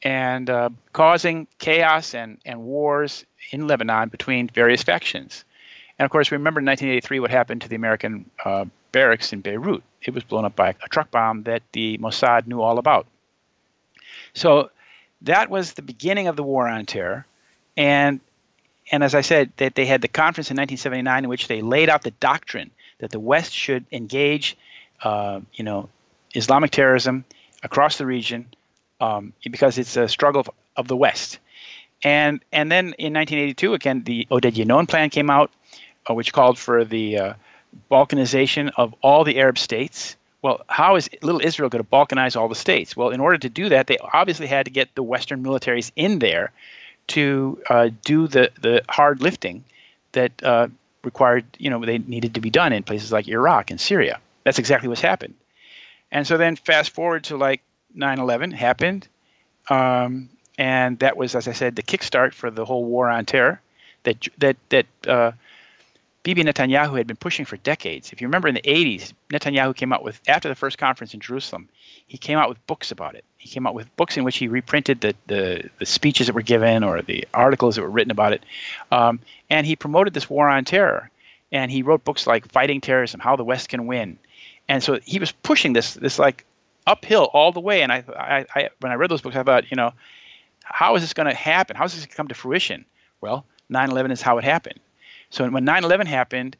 [0.03, 5.45] and uh, causing chaos and, and wars in Lebanon between various factions.
[5.99, 9.83] And of course, remember in 1983 what happened to the American uh, barracks in Beirut.
[10.03, 13.07] It was blown up by a truck bomb that the Mossad knew all about.
[14.35, 14.71] So
[15.23, 17.27] that was the beginning of the war on terror.
[17.77, 18.21] And
[18.93, 21.89] and as I said, that they had the conference in 1979 in which they laid
[21.89, 24.57] out the doctrine that the West should engage,
[25.03, 25.89] uh, you know,
[26.35, 27.25] Islamic terrorism
[27.63, 28.47] across the region
[29.01, 31.39] um, because it's a struggle of, of, the West.
[32.03, 35.51] And and then in 1982, again, the Oded plan came out,
[36.09, 37.35] uh, which called for the uh,
[37.91, 40.17] balkanization of all the Arab states.
[40.43, 42.97] Well, how is little Israel going to balkanize all the states?
[42.97, 46.19] Well, in order to do that, they obviously had to get the Western militaries in
[46.19, 46.53] there
[47.09, 49.65] to uh, do the, the hard lifting
[50.13, 50.69] that uh,
[51.05, 54.21] required, you know, they needed to be done in places like Iraq and Syria.
[54.45, 55.35] That's exactly what's happened.
[56.11, 57.63] And so then fast forward to like
[57.97, 59.07] 9/11 happened,
[59.69, 63.61] um, and that was, as I said, the kickstart for the whole war on terror.
[64.03, 65.33] That that that uh,
[66.23, 68.13] Bibi Netanyahu had been pushing for decades.
[68.13, 71.21] If you remember in the 80s, Netanyahu came out with, after the first conference in
[71.21, 71.69] Jerusalem,
[72.07, 73.25] he came out with books about it.
[73.39, 76.43] He came out with books in which he reprinted the, the, the speeches that were
[76.43, 78.45] given or the articles that were written about it.
[78.93, 81.11] Um, and he promoted this war on terror.
[81.53, 84.19] And he wrote books like Fighting Terrorism, How the West Can Win.
[84.69, 86.45] And so he was pushing this, this like
[86.87, 87.83] uphill all the way.
[87.83, 89.93] And I, I, I when I read those books, I thought, you know,
[90.63, 91.77] how is this going to happen?
[91.77, 92.85] How is this going to come to fruition?
[93.23, 94.81] Well, 9 11 is how it happened
[95.31, 96.57] so when 9 11 happened,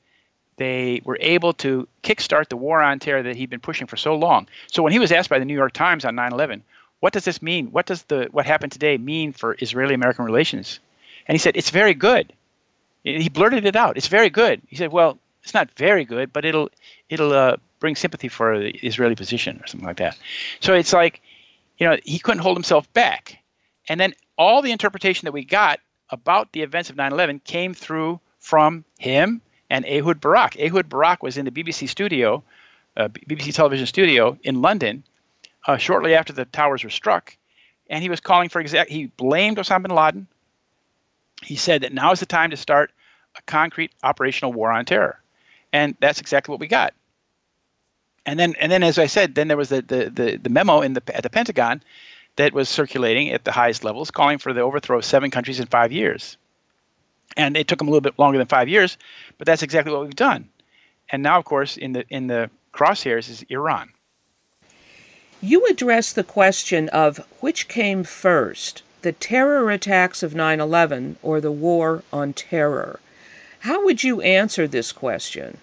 [0.57, 4.15] they were able to kickstart the war on terror that he'd been pushing for so
[4.15, 4.47] long.
[4.69, 6.63] So when he was asked by the New York Times on 9 11,
[7.01, 7.69] what does this mean?
[7.69, 10.79] What does the what happened today mean for Israeli American relations?
[11.27, 12.33] And he said, it's very good.
[13.03, 13.97] He blurted it out.
[13.97, 14.61] It's very good.
[14.69, 16.71] He said, well, it's not very good, but it'll
[17.09, 20.19] it'll uh, bring sympathy for the Israeli position or something like that.
[20.61, 21.23] So it's like,
[21.79, 23.39] you know, he couldn't hold himself back.
[23.89, 28.21] And then all the interpretation that we got about the events of 9/11 came through
[28.41, 30.59] from him and Ehud Barak.
[30.59, 32.43] Ehud Barak was in the BBC studio,
[32.97, 35.05] uh, BBC television studio in London,
[35.67, 37.37] uh, shortly after the towers were struck,
[37.89, 38.91] and he was calling for exact.
[38.91, 40.27] He blamed Osama bin Laden.
[41.43, 42.91] He said that now is the time to start
[43.37, 45.21] a concrete operational war on terror,
[45.73, 46.95] and that's exactly what we got.
[48.27, 50.81] And then, and then, as I said, then there was the the the, the memo
[50.81, 51.83] in the at the Pentagon
[52.37, 55.67] that was circulating at the highest levels, calling for the overthrow of seven countries in
[55.67, 56.37] five years.
[57.37, 58.99] And it took them a little bit longer than five years,
[59.39, 60.49] but that's exactly what we've done.
[61.11, 63.91] And now, of course, in the in the crosshairs is Iran.
[65.43, 71.41] You address the question of which came first, the terror attacks of 9 11 or
[71.41, 73.01] the war on terror.
[73.61, 75.59] How would you answer this question?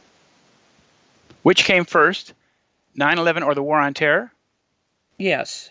[1.43, 2.33] Which came first,
[2.95, 4.31] 9 11 or the war on terror?
[5.17, 5.69] Yes.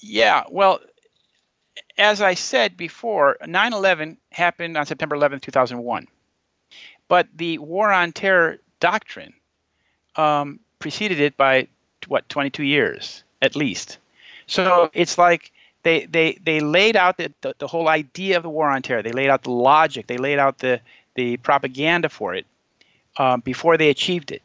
[0.00, 0.80] Yeah, well,
[1.98, 6.06] as I said before, 9 11 happened on September 11, 2001.
[7.08, 9.32] But the war on terror doctrine
[10.16, 11.68] um, preceded it by,
[12.08, 13.98] what, 22 years at least.
[14.46, 18.48] So it's like they, they, they laid out the, the, the whole idea of the
[18.48, 20.80] war on terror, they laid out the logic, they laid out the,
[21.14, 22.46] the propaganda for it
[23.18, 24.42] um, before they achieved it.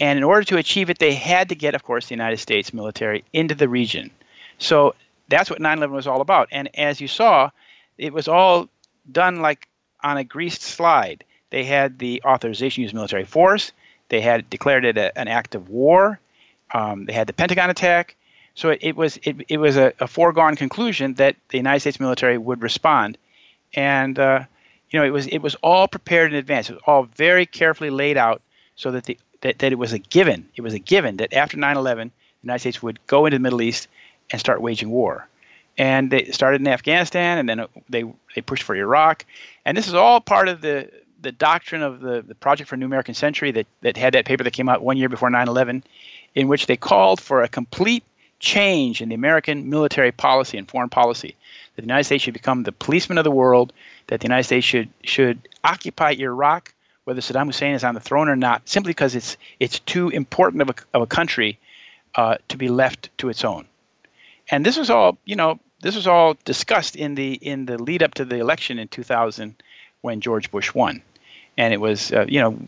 [0.00, 2.74] And in order to achieve it, they had to get, of course, the United States
[2.74, 4.10] military into the region.
[4.58, 4.94] So
[5.28, 6.48] that's what 9/11 was all about.
[6.52, 7.50] And as you saw,
[7.98, 8.68] it was all
[9.10, 9.68] done like
[10.02, 11.24] on a greased slide.
[11.50, 13.72] They had the authorization to use military force.
[14.08, 16.20] They had declared it a, an act of war.
[16.72, 18.16] Um, they had the Pentagon attack.
[18.54, 21.98] So it, it was it, it was a, a, foregone conclusion that the United States
[21.98, 23.18] military would respond,
[23.74, 24.44] and uh,
[24.90, 26.70] you know it was it was all prepared in advance.
[26.70, 28.42] It was all very carefully laid out
[28.76, 30.48] so that the that, that it was a given.
[30.54, 32.10] It was a given that after 9/11, the
[32.42, 33.88] United States would go into the Middle East
[34.30, 35.28] and start waging war.
[35.76, 38.04] And they started in Afghanistan, and then they
[38.34, 39.24] they pushed for Iraq,
[39.64, 42.78] and this is all part of the the doctrine of the, the Project for a
[42.78, 45.48] New American Century that, that had that paper that came out one year before 9
[45.48, 45.82] 11,
[46.34, 48.04] in which they called for a complete
[48.40, 51.34] change in the American military policy and foreign policy.
[51.74, 53.72] That the United States should become the policeman of the world,
[54.08, 58.28] that the United States should, should occupy Iraq whether Saddam Hussein is on the throne
[58.28, 61.58] or not, simply because it's it's too important of a, of a country
[62.14, 63.66] uh, to be left to its own.
[64.50, 68.02] And this was all, you know, this was all discussed in the in the lead
[68.02, 69.54] up to the election in 2000
[70.00, 71.02] when George Bush won,
[71.56, 72.58] and it was, uh, you know,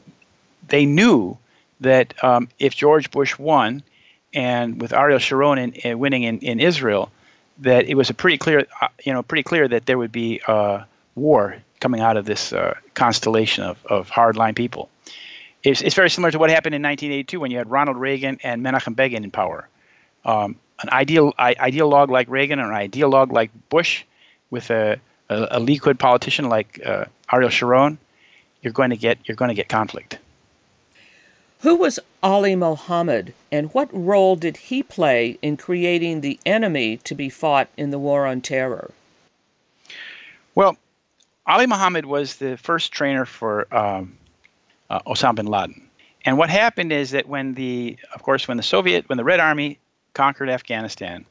[0.69, 1.37] they knew
[1.81, 3.83] that um, if George Bush won,
[4.35, 7.11] and with Ariel Sharon in, in winning in, in Israel,
[7.59, 10.41] that it was a pretty clear, uh, you know, pretty clear that there would be
[10.47, 14.89] uh, war coming out of this uh, constellation of, of hardline people.
[15.63, 18.65] It's, it's very similar to what happened in 1982 when you had Ronald Reagan and
[18.65, 19.69] Menachem Begin in power.
[20.25, 24.05] Um, an ideal I, ideologue like Reagan or an ideologue like Bush
[24.51, 27.99] with a, a, a Likud politician like uh, Ariel Sharon,
[28.63, 30.19] you're going to get you're going to get conflict.
[31.61, 37.15] Who was Ali Mohammed, and what role did he play in creating the enemy to
[37.15, 38.91] be fought in the War on Terror?
[40.55, 40.77] Well,
[41.47, 44.17] Ali Mohammed was the first trainer for um,
[44.91, 45.89] uh, Osama bin Laden.
[46.25, 49.39] And what happened is that when the, of course, when the Soviet, when the Red
[49.39, 49.79] Army
[50.17, 51.27] conquered Afghanistan,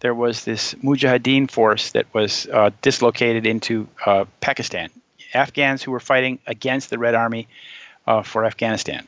[0.00, 4.88] there was this Mujahideen force that was uh, dislocated into uh, Pakistan.
[5.34, 7.46] Afghans who were fighting against the Red Army
[8.06, 9.06] uh, for Afghanistan.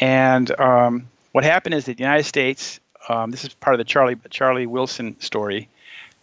[0.00, 3.84] And um, what happened is that the United States, um, this is part of the
[3.84, 5.68] Charlie Charlie Wilson story,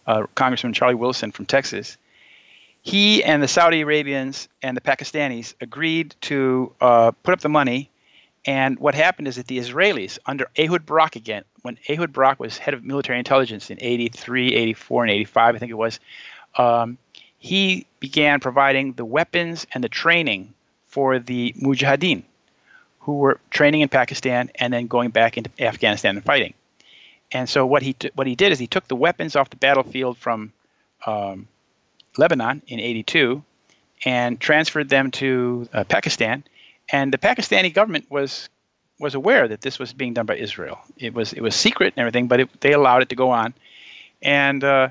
[0.06, 1.96] uh, Congressman Charlie Wilson from Texas
[2.82, 7.88] he and the Saudi Arabians and the Pakistanis agreed to uh, put up the money.
[8.44, 12.58] And what happened is that the Israelis, under Ehud Barak again, when Ehud Barak was
[12.58, 16.00] head of military intelligence in 83, 84, and 85, I think it was,
[16.56, 16.98] um,
[17.38, 20.54] he began providing the weapons and the training
[20.86, 22.24] for the Mujahideen,
[23.00, 26.54] who were training in Pakistan and then going back into Afghanistan and fighting.
[27.32, 29.56] And so what he t- what he did is he took the weapons off the
[29.56, 30.52] battlefield from
[31.06, 31.48] um,
[32.16, 33.42] Lebanon in 82
[34.04, 36.44] and transferred them to uh, Pakistan.
[36.92, 38.48] And the Pakistani government was
[39.00, 40.78] was aware that this was being done by Israel.
[40.98, 43.54] It was it was secret and everything, but it, they allowed it to go on.
[44.20, 44.90] And uh,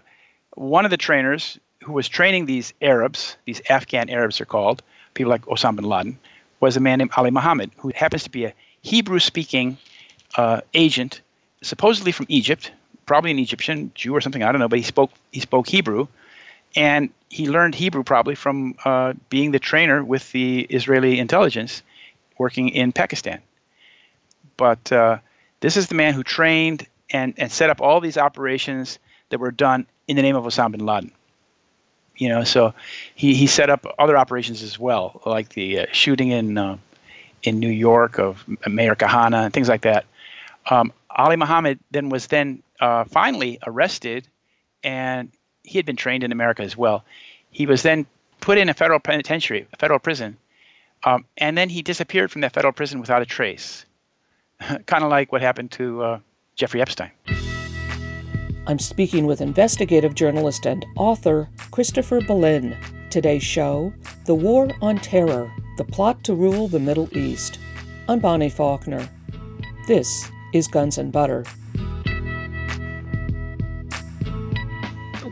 [0.56, 4.84] one of the trainers who was training these Arabs, these Afghan Arabs are called,
[5.14, 6.20] people like Osama bin Laden,
[6.60, 9.78] was a man named Ali Muhammad, who happens to be a Hebrew-speaking
[10.36, 11.22] uh, agent,
[11.62, 12.72] supposedly from Egypt,
[13.06, 14.44] probably an Egyptian Jew or something.
[14.44, 16.08] I don't know, but he spoke he spoke Hebrew,
[16.76, 21.84] and he learned Hebrew probably from uh, being the trainer with the Israeli intelligence
[22.42, 23.40] working in Pakistan.
[24.58, 25.20] But uh,
[25.60, 29.52] this is the man who trained and, and set up all these operations that were
[29.52, 31.12] done in the name of Osama bin Laden.
[32.18, 32.74] You know, so
[33.16, 36.78] he, he set up other operations as well, like the uh, shooting in uh,
[37.44, 40.06] in New York of Meir Kahane and things like that.
[40.70, 44.28] Um, Ali Muhammad then was then uh, finally arrested
[44.84, 45.32] and
[45.64, 47.04] he had been trained in America as well.
[47.50, 48.06] He was then
[48.40, 50.38] put in a federal penitentiary, a federal prison,
[51.04, 53.86] um, and then he disappeared from that federal prison without a trace.
[54.86, 56.20] kind of like what happened to uh,
[56.56, 57.12] Jeffrey Epstein.
[58.68, 62.78] I'm speaking with investigative journalist and author Christopher Bollyn.
[63.10, 63.92] Today's show
[64.26, 67.58] The War on Terror The Plot to Rule the Middle East.
[68.08, 69.10] I'm Bonnie Faulkner.
[69.88, 71.44] This is Guns and Butter.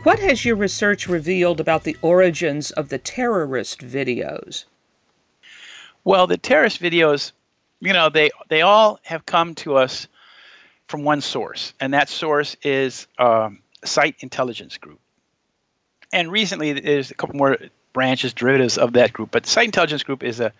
[0.02, 4.64] What has your research revealed about the origins of the terrorist videos?
[6.04, 7.32] Well, the terrorist videos,
[7.80, 10.06] you know, they they all have come to us
[10.88, 15.00] from one source, and that source is um, Site Intelligence Group.
[16.12, 17.56] And recently, there's a couple more
[17.92, 19.30] branches, derivatives of that group.
[19.30, 20.52] But Site Intelligence Group is a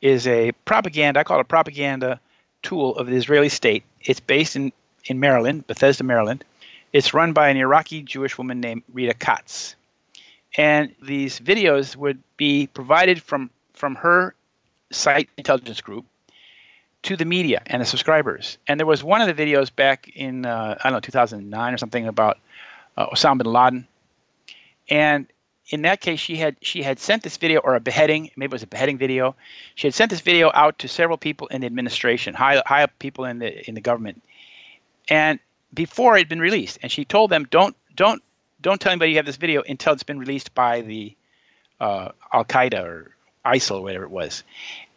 [0.00, 1.20] is a propaganda.
[1.20, 2.20] I call it a propaganda
[2.62, 3.84] tool of the Israeli state.
[4.00, 4.72] It's based in
[5.04, 6.44] in Maryland, Bethesda, Maryland
[6.96, 9.76] it's run by an Iraqi Jewish woman named Rita Katz.
[10.56, 14.34] And these videos would be provided from, from her
[14.90, 16.04] site intelligence group
[17.02, 18.58] to the media and the subscribers.
[18.66, 21.78] And there was one of the videos back in, uh, I don't know, 2009 or
[21.78, 22.38] something about
[22.96, 23.86] uh, Osama bin Laden.
[24.88, 25.26] And
[25.68, 28.52] in that case, she had she had sent this video or a beheading, maybe it
[28.52, 29.34] was a beheading video.
[29.74, 32.96] She had sent this video out to several people in the administration, high high up
[32.98, 34.22] people in the in the government,
[35.08, 35.40] and
[35.74, 38.22] before it had been released, and she told them, "Don't don't
[38.60, 41.16] don't tell anybody you have this video until it's been released by the
[41.80, 43.15] uh, Al Qaeda or
[43.46, 44.44] ISIL whatever it was."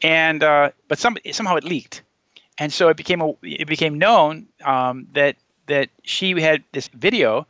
[0.02, 2.02] And uh, but some somehow it leaked,
[2.58, 5.36] and so it became a it became known um, that
[5.68, 7.46] that she had this video.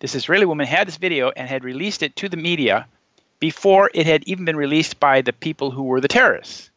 [0.00, 2.86] This Israeli woman had this video and had released it to the media
[3.40, 6.70] before it had even been released by the people who were the terrorists.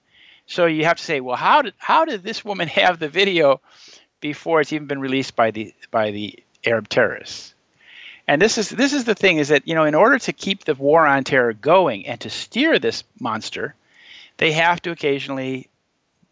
[0.48, 3.62] So you have to say, well, how did how did this woman have the video
[4.22, 7.51] before it's even been released by the by the Arab terrorists.
[8.32, 10.64] And this is this is the thing is that you know in order to keep
[10.64, 13.76] the war on terror going and to steer this monster,
[14.38, 15.68] they have to occasionally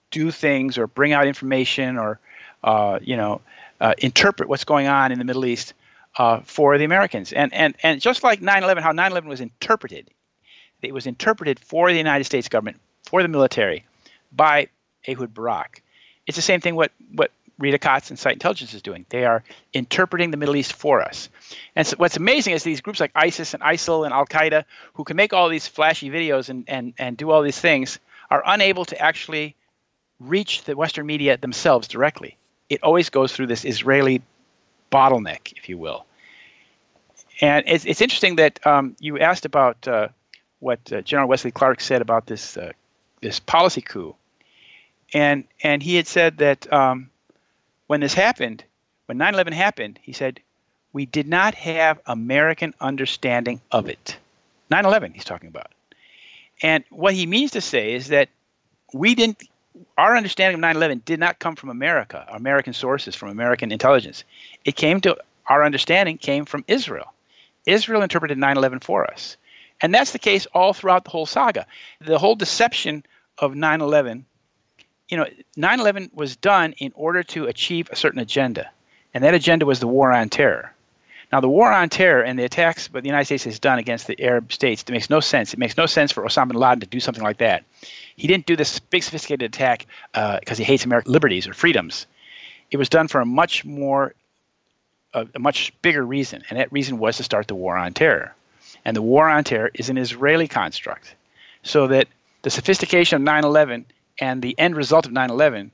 [0.10, 2.18] do things or bring out information or
[2.64, 3.42] uh, you know
[3.82, 5.74] uh, interpret what's going on in the Middle East
[6.18, 7.34] uh, for the Americans.
[7.34, 10.08] And and and just like 9/11, how 9/11 was interpreted,
[10.82, 13.84] it was interpreted for the United States government, for the military,
[14.32, 14.70] by
[15.06, 15.84] Ehud Barak.
[16.26, 19.06] It's the same thing what what Rita Katz and Site Intelligence is doing.
[19.10, 19.44] They are
[19.74, 21.30] interpreting the Middle East for us.
[21.76, 25.04] And so what's amazing is these groups like ISIS and ISIL and Al Qaeda, who
[25.04, 28.00] can make all these flashy videos and, and, and do all these things,
[28.32, 29.56] are unable to actually
[30.20, 32.38] reach the Western media themselves directly.
[32.70, 34.22] It always goes through this Israeli
[34.92, 36.06] bottleneck, if you will.
[37.42, 40.10] And it's, it's interesting that um, you asked about uh,
[40.60, 42.72] what uh, General Wesley Clark said about this uh,
[43.22, 44.16] this policy coup,
[45.14, 47.10] and and he had said that um,
[47.90, 48.64] when this happened,
[49.08, 50.40] when 9/11 happened, he said
[50.94, 54.16] we did not have American understanding of it.
[54.70, 55.72] 9/11, he's talking about,
[56.62, 58.30] and what he means to say is that
[58.94, 59.42] we didn't.
[59.98, 64.24] Our understanding of 9/11 did not come from America, American sources, from American intelligence.
[64.66, 65.18] It came to
[65.48, 67.12] our understanding came from Israel.
[67.66, 69.36] Israel interpreted 9/11 for us.
[69.82, 71.66] And that's the case all throughout the whole saga.
[72.02, 73.04] The whole deception
[73.40, 74.26] of 9 11,
[75.10, 75.26] you know,
[75.58, 78.70] 9 11 was done in order to achieve a certain agenda.
[79.14, 80.72] And that agenda was the war on terror.
[81.32, 84.08] Now, the war on terror and the attacks that the United States has done against
[84.08, 85.54] the Arab states, it makes no sense.
[85.54, 87.64] It makes no sense for Osama bin Laden to do something like that.
[88.16, 92.08] He didn't do this big, sophisticated attack because uh, he hates American liberties or freedoms.
[92.72, 94.14] It was done for a much more,
[95.14, 98.34] a, a much bigger reason, and that reason was to start the war on terror.
[98.84, 101.14] And the war on terror is an Israeli construct.
[101.62, 102.08] So that
[102.42, 103.86] the sophistication of 9 11
[104.20, 105.72] and the end result of 9 11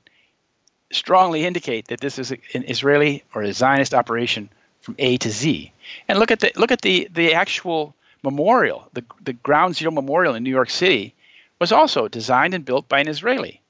[0.92, 4.48] strongly indicate that this is an Israeli or a Zionist operation
[4.80, 5.72] from A to Z.
[6.08, 10.34] And look at the look at the the actual memorial, the the Ground Zero Memorial
[10.34, 11.14] in New York City,
[11.58, 13.60] was also designed and built by an Israeli.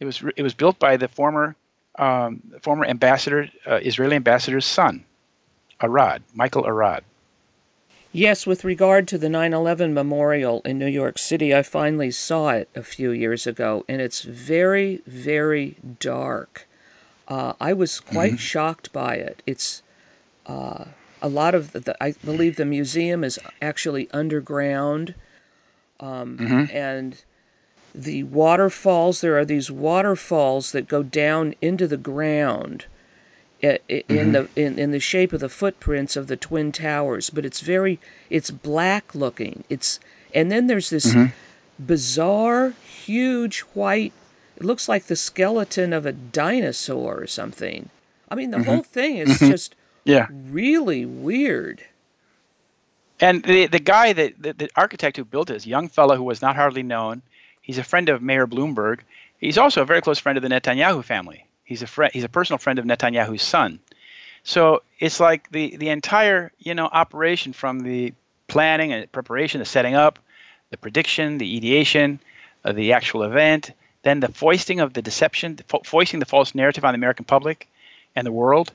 [0.00, 1.56] It was it was built by the former
[1.98, 5.04] um, former ambassador, uh, Israeli ambassador's son,
[5.80, 7.02] Arad, Michael Arad.
[8.18, 12.48] Yes, with regard to the 9 11 memorial in New York City, I finally saw
[12.48, 16.66] it a few years ago, and it's very, very dark.
[17.28, 18.38] Uh, I was quite mm-hmm.
[18.38, 19.40] shocked by it.
[19.46, 19.84] It's
[20.46, 20.86] uh,
[21.22, 25.14] a lot of the, I believe the museum is actually underground.
[26.00, 26.76] Um, mm-hmm.
[26.76, 27.22] And
[27.94, 32.86] the waterfalls, there are these waterfalls that go down into the ground
[33.60, 34.32] in mm-hmm.
[34.32, 37.98] the in, in the shape of the footprints of the twin towers but it's very
[38.30, 39.98] it's black looking it's
[40.34, 41.32] and then there's this mm-hmm.
[41.84, 42.70] bizarre
[43.04, 44.12] huge white
[44.56, 47.90] it looks like the skeleton of a dinosaur or something
[48.30, 48.70] i mean the mm-hmm.
[48.70, 49.48] whole thing is mm-hmm.
[49.48, 51.84] just yeah really weird
[53.20, 56.16] and the the guy that the, the architect who built it is a young fellow
[56.16, 57.22] who was not hardly known
[57.60, 59.00] he's a friend of mayor bloomberg
[59.38, 62.10] he's also a very close friend of the netanyahu family He's a friend.
[62.14, 63.78] He's a personal friend of Netanyahu's son.
[64.42, 68.14] So it's like the the entire you know operation from the
[68.46, 70.18] planning and preparation, the setting up,
[70.70, 72.20] the prediction, the ideation,
[72.64, 76.54] uh, the actual event, then the foisting of the deception, the fo- foisting the false
[76.54, 77.68] narrative on the American public
[78.16, 78.72] and the world,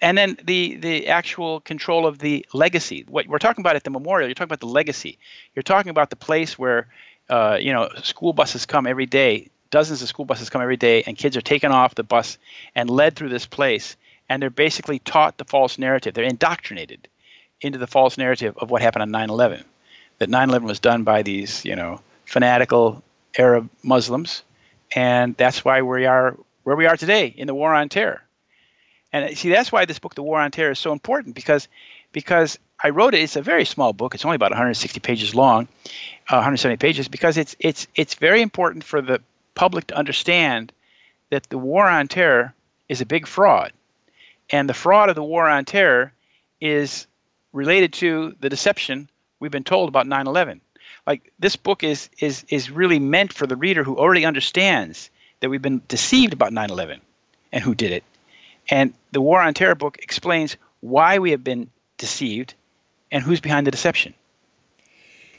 [0.00, 3.04] and then the the actual control of the legacy.
[3.06, 5.18] What we're talking about at the memorial, you're talking about the legacy.
[5.54, 6.86] You're talking about the place where
[7.28, 11.02] uh, you know school buses come every day dozens of school buses come every day,
[11.06, 12.38] and kids are taken off the bus
[12.74, 13.96] and led through this place,
[14.28, 16.14] and they're basically taught the false narrative.
[16.14, 17.08] They're indoctrinated
[17.60, 19.64] into the false narrative of what happened on 9/11.
[20.18, 23.02] That 9/11 was done by these, you know, fanatical
[23.36, 24.42] Arab Muslims,
[24.94, 28.22] and that's why we are where we are today in the war on terror.
[29.12, 31.66] And see, that's why this book, The War on Terror, is so important because
[32.12, 33.20] because I wrote it.
[33.20, 34.14] It's a very small book.
[34.14, 35.66] It's only about 160 pages long,
[36.28, 39.20] uh, 170 pages, because it's it's it's very important for the
[39.58, 40.72] public to understand
[41.30, 42.54] that the war on terror
[42.88, 43.72] is a big fraud.
[44.50, 46.12] And the fraud of the war on terror
[46.60, 47.06] is
[47.52, 50.60] related to the deception we've been told about 9 11.
[51.06, 55.50] Like this book is, is, is really meant for the reader who already understands that
[55.50, 57.00] we've been deceived about 9 11
[57.52, 58.04] and who did it.
[58.70, 62.54] And the War on Terror book explains why we have been deceived
[63.10, 64.14] and who's behind the deception.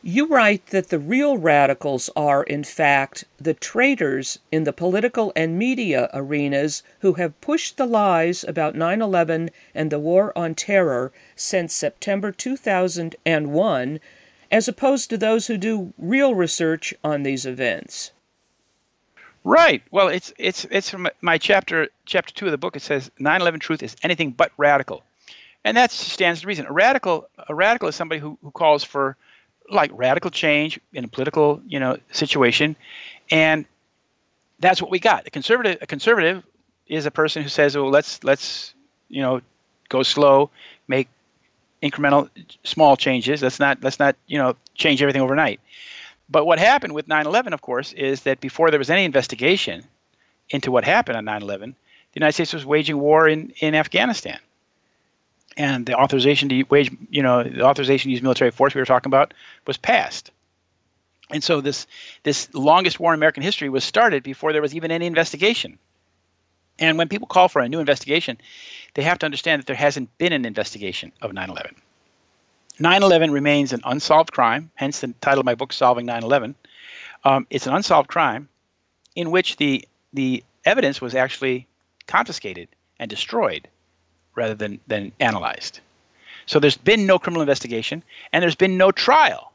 [0.01, 5.59] You write that the real radicals are, in fact, the traitors in the political and
[5.59, 11.11] media arenas who have pushed the lies about 9 11 and the war on terror
[11.35, 13.99] since September 2001,
[14.49, 18.11] as opposed to those who do real research on these events.
[19.43, 19.83] Right.
[19.91, 22.77] Well, it's it's it's from my chapter chapter two of the book.
[22.77, 25.03] It says 9/11 truth is anything but radical,
[25.65, 26.67] and that stands to reason.
[26.67, 29.17] A radical a radical is somebody who, who calls for
[29.69, 32.75] like radical change in a political, you know, situation,
[33.31, 33.65] and
[34.59, 35.27] that's what we got.
[35.27, 36.43] A conservative, a conservative
[36.87, 38.73] is a person who says, "Well, let's let's
[39.07, 39.41] you know
[39.89, 40.49] go slow,
[40.87, 41.07] make
[41.81, 42.29] incremental
[42.63, 43.41] small changes.
[43.41, 45.59] Let's not let's not you know change everything overnight."
[46.29, 49.83] But what happened with 9/11, of course, is that before there was any investigation
[50.49, 51.75] into what happened on 9/11,
[52.13, 54.39] the United States was waging war in in Afghanistan,
[55.59, 58.85] and the authorization to wage you know the authorization to use military force we were
[58.85, 59.35] talking about
[59.67, 60.31] was passed.
[61.29, 61.85] And so this
[62.23, 65.77] this longest war in American history was started before there was even any investigation.
[66.79, 68.37] And when people call for a new investigation,
[68.93, 71.75] they have to understand that there hasn't been an investigation of 9/11.
[72.79, 76.55] 9/11 remains an unsolved crime, hence the title of my book, Solving 9/11.
[77.25, 78.47] Um, it's an unsolved crime
[79.13, 81.67] in which the the evidence was actually
[82.07, 83.67] confiscated and destroyed
[84.39, 85.81] rather than than analyzed.
[86.45, 89.51] So there's been no criminal investigation and there's been no trial.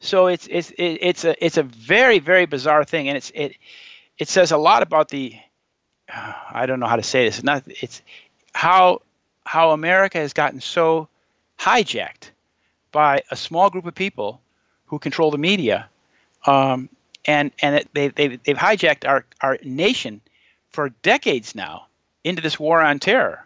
[0.00, 3.56] So it's it's it's a it's a very very bizarre thing, and it's it
[4.18, 5.36] it says a lot about the
[6.50, 7.36] I don't know how to say this.
[7.38, 8.02] It's not it's
[8.52, 9.02] how
[9.44, 11.08] how America has gotten so
[11.58, 12.30] hijacked
[12.92, 14.40] by a small group of people
[14.86, 15.88] who control the media,
[16.46, 16.88] um,
[17.24, 20.20] and and it, they they they've hijacked our our nation
[20.70, 21.86] for decades now
[22.22, 23.45] into this war on terror,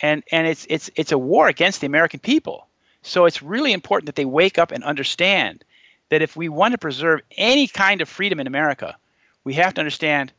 [0.00, 2.66] and and it's it's it's a war against the American people.
[3.02, 5.64] So it's really important that they wake up and understand
[6.08, 8.96] that if we want to preserve any kind of freedom in America,
[9.44, 10.32] we have to understand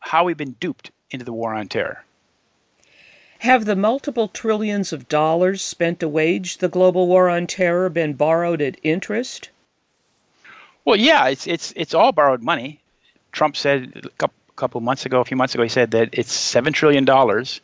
[0.00, 2.04] how we've been duped into the war on terror.
[3.40, 8.12] Have the multiple trillions of dollars spent to wage the global war on terror been
[8.12, 9.50] borrowed at interest?
[10.84, 12.80] Well, yeah, it's it's it's all borrowed money.
[13.32, 16.32] Trump said a couple, couple months ago, a few months ago, he said that it's
[16.32, 17.60] seven trillion dollars,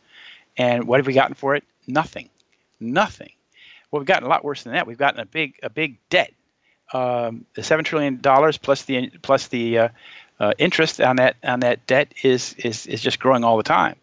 [0.59, 1.63] and what have we gotten for it?
[1.87, 2.29] Nothing,
[2.79, 3.31] nothing.
[3.89, 4.85] Well, we've gotten a lot worse than that.
[4.85, 6.31] We've gotten a big a big debt.
[6.93, 9.89] Um, the seven trillion dollars plus the plus the uh,
[10.39, 13.95] uh, interest on that on that debt is is is just growing all the time.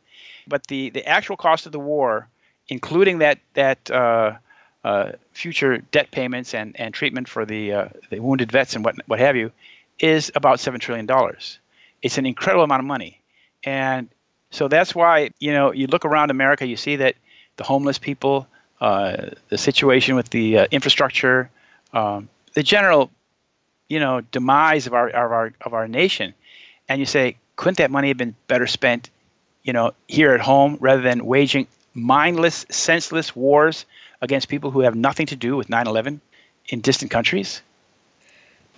[0.49, 2.29] But the the actual cost of the war,
[2.69, 4.37] including that that uh,
[4.83, 8.97] uh, future debt payments and, and treatment for the uh, the wounded vets and what
[9.07, 9.53] what have you,
[9.99, 11.59] is about seven trillion dollars.
[12.03, 13.21] It's an incredible amount of money,
[13.63, 14.09] and
[14.51, 17.15] so that's why you know you look around America, you see that
[17.57, 18.47] the homeless people,
[18.81, 21.51] uh, the situation with the uh, infrastructure,
[21.93, 23.11] um, the general
[23.89, 26.35] you know demise of our of our of our nation,
[26.89, 29.11] and you say, couldn't that money have been better spent,
[29.63, 33.87] you know, here at home rather than waging mindless, senseless wars
[34.21, 36.21] against people who have nothing to do with 9/11
[36.69, 37.63] in distant countries?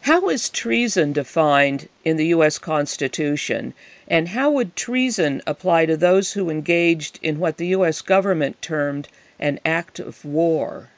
[0.02, 2.58] How is treason defined in the U.S.
[2.58, 3.74] Constitution,
[4.06, 8.00] and how would treason apply to those who engaged in what the U.S.
[8.00, 10.90] government termed an act of war?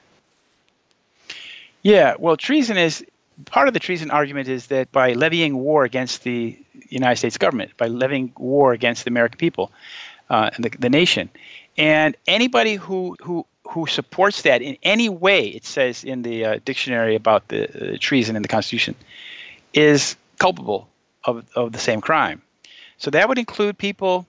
[1.82, 3.04] Yeah, well, treason is
[3.46, 7.76] part of the treason argument is that by levying war against the United States government,
[7.76, 9.72] by levying war against the American people
[10.28, 11.30] uh, and the, the nation,
[11.76, 16.58] and anybody who who who supports that in any way, it says in the uh,
[16.64, 18.94] dictionary about the uh, treason in the Constitution,
[19.72, 20.88] is culpable
[21.24, 22.42] of, of the same crime.
[22.98, 24.26] So that would include people,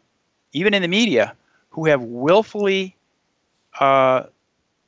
[0.54, 1.36] even in the media,
[1.72, 2.96] who have willfully
[3.80, 4.24] uh,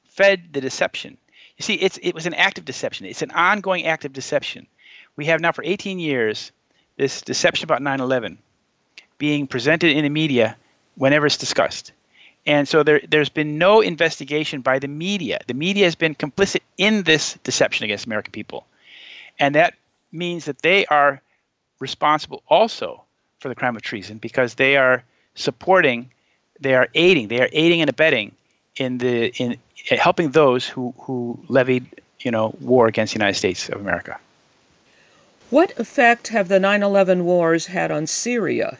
[0.06, 1.18] fed the deception
[1.58, 3.06] you see, it's it was an act of deception.
[3.06, 4.68] It's an ongoing act of deception.
[5.16, 6.52] We have now for 18 years
[6.98, 8.38] this deception about 9/11
[9.18, 10.58] being presented in the media
[10.96, 11.92] whenever it's discussed.
[12.46, 15.40] And so there, there's been no investigation by the media.
[15.48, 18.66] The media has been complicit in this deception against American people.
[19.40, 19.76] And that
[20.12, 21.22] means that they are
[21.80, 23.04] responsible also
[23.40, 25.04] for the crime of treason because they are
[25.36, 26.12] supporting,
[26.60, 28.34] they are aiding, they are aiding and abetting
[28.78, 29.58] in the in
[29.90, 31.86] eh, helping those who who levied
[32.20, 34.18] you know war against the United States of America.
[35.50, 38.78] What effect have the 9/11 wars had on Syria?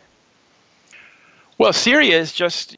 [1.58, 2.76] Well, Syria is just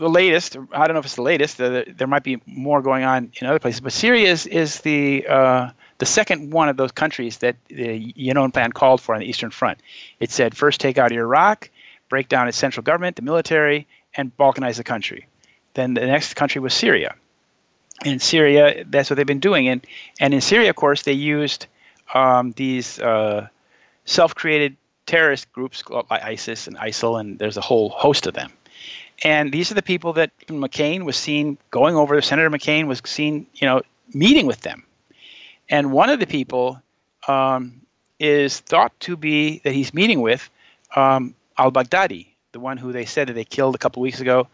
[0.00, 0.56] the latest.
[0.72, 1.58] I don't know if it's the latest.
[1.58, 5.70] There might be more going on in other places, but Syria is is the uh,
[5.98, 9.50] the second one of those countries that the Yinon plan called for on the Eastern
[9.50, 9.78] Front.
[10.18, 11.70] It said first take out Iraq,
[12.08, 15.26] break down its central government, the military, and balkanize the country.
[15.74, 17.14] Then the next country was Syria.
[18.04, 19.68] In Syria, that's what they've been doing.
[19.68, 19.86] And,
[20.18, 21.66] and in Syria, of course, they used
[22.14, 23.46] um, these uh,
[24.06, 28.50] self created terrorist groups like ISIS and ISIL, and there's a whole host of them.
[29.22, 32.20] And these are the people that McCain was seen going over.
[32.22, 33.82] Senator McCain was seen, you know,
[34.14, 34.84] meeting with them.
[35.68, 36.80] And one of the people
[37.28, 37.82] um,
[38.18, 40.48] is thought to be that he's meeting with
[40.96, 44.48] um, al-Baghdadi, the one who they said that they killed a couple weeks ago.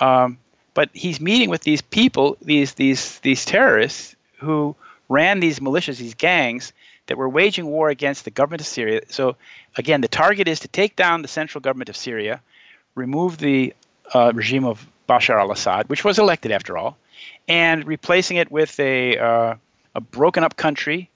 [0.00, 0.38] Um,
[0.74, 4.76] but he's meeting with these people, these these these terrorists who
[5.08, 6.72] ran these militias, these gangs
[7.06, 9.00] that were waging war against the government of Syria.
[9.08, 9.36] So,
[9.76, 12.40] again, the target is to take down the central government of Syria,
[12.94, 13.74] remove the
[14.14, 16.96] uh, regime of Bashar al Assad, which was elected after all,
[17.46, 19.54] and replacing it with a, uh,
[19.94, 21.10] a broken up country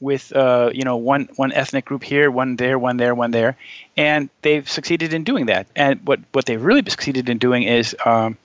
[0.00, 3.56] with uh, you know one one ethnic group here, one there, one there, one there,
[3.96, 5.66] and they've succeeded in doing that.
[5.76, 8.36] And what what they've really succeeded in doing is um,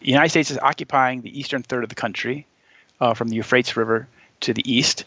[0.00, 2.46] the United States is occupying the eastern third of the country,
[3.00, 4.06] uh, from the Euphrates River
[4.40, 5.04] to the east,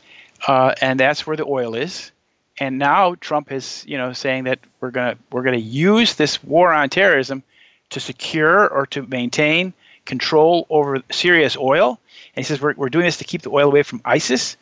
[0.48, 2.12] uh, and that's where the oil is.
[2.58, 6.74] And now Trump is, you know, saying that we're gonna we're gonna use this war
[6.74, 7.44] on terrorism
[7.92, 9.74] to secure or to maintain
[10.06, 12.00] control over Syria's oil.
[12.36, 14.58] And he says we're we're doing this to keep the oil away from ISIS.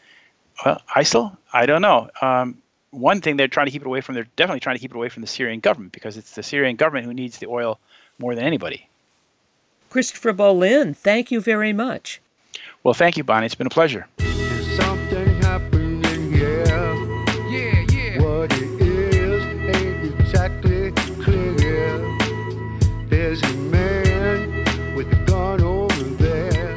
[0.66, 2.10] Well, ISIL, I don't know.
[2.22, 2.58] Um,
[2.92, 4.96] one thing they're trying to keep it away from, they're definitely trying to keep it
[4.96, 7.80] away from the Syrian government because it's the Syrian government who needs the oil
[8.20, 8.88] more than anybody.
[9.90, 12.22] Christopher Bollyn, thank you very much.
[12.84, 13.46] Well, thank you, Bonnie.
[13.46, 14.08] It's been a pleasure.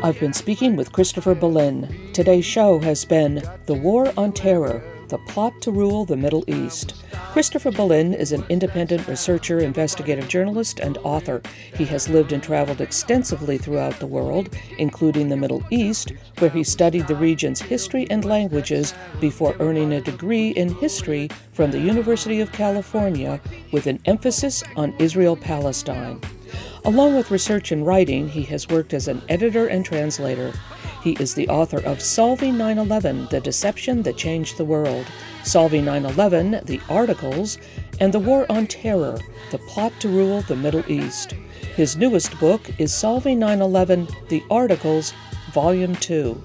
[0.07, 2.13] I've been speaking with Christopher Bollyn.
[2.13, 7.03] Today's show has been The War on Terror The Plot to Rule the Middle East.
[7.33, 11.43] Christopher Bollyn is an independent researcher, investigative journalist, and author.
[11.75, 16.63] He has lived and traveled extensively throughout the world, including the Middle East, where he
[16.63, 22.41] studied the region's history and languages before earning a degree in history from the University
[22.41, 23.41] of California
[23.73, 26.21] with an emphasis on Israel Palestine.
[26.85, 30.53] Along with research and writing, he has worked as an editor and translator.
[31.03, 35.07] He is the author of Solving 9 11 The Deception That Changed the World,
[35.45, 37.59] Solving 9 11 The Articles,
[38.01, 39.19] and The War on Terror
[39.51, 41.33] The Plot to Rule the Middle East.
[41.77, 45.13] His newest book is Solving 9 11 The Articles,
[45.53, 46.43] Volume 2.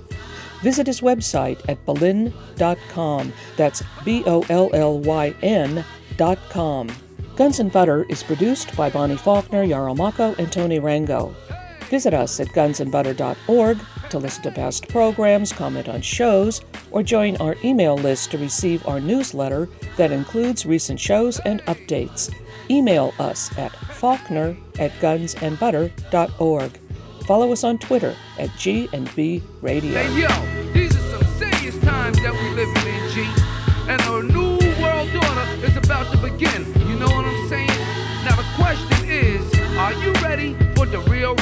[0.62, 3.34] Visit his website at bollyn.com.
[3.58, 6.90] That's B O L L Y N.com.
[7.42, 11.34] Guns and Butter is produced by Bonnie Faulkner, Yarl Mako, and Tony Rango.
[11.90, 13.80] Visit us at gunsandbutter.org
[14.12, 16.62] to listen to past programs, comment on shows,
[16.92, 19.68] or join our email list to receive our newsletter
[19.98, 22.32] that includes recent shows and updates.
[22.70, 26.80] Email us at faulkner at gunsandbutter.org.
[27.26, 29.94] Follow us on Twitter at G&B Radio.
[29.94, 30.91] Hey yo,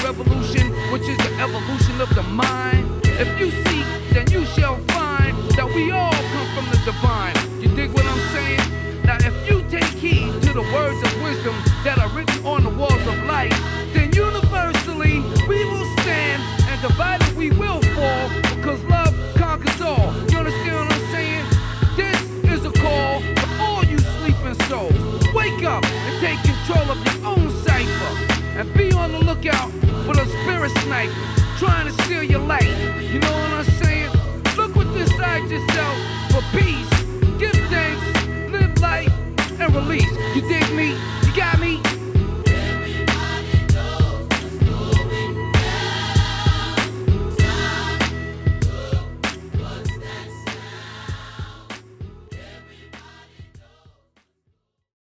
[0.03, 2.87] revolution, which is the evolution of the mind?
[3.05, 7.35] If you seek, then you shall find that we all come from the divine.
[7.61, 8.61] You dig what I'm saying?
[9.03, 12.38] Now if you take heed to the words of wisdom that are written
[40.39, 40.88] You dig me?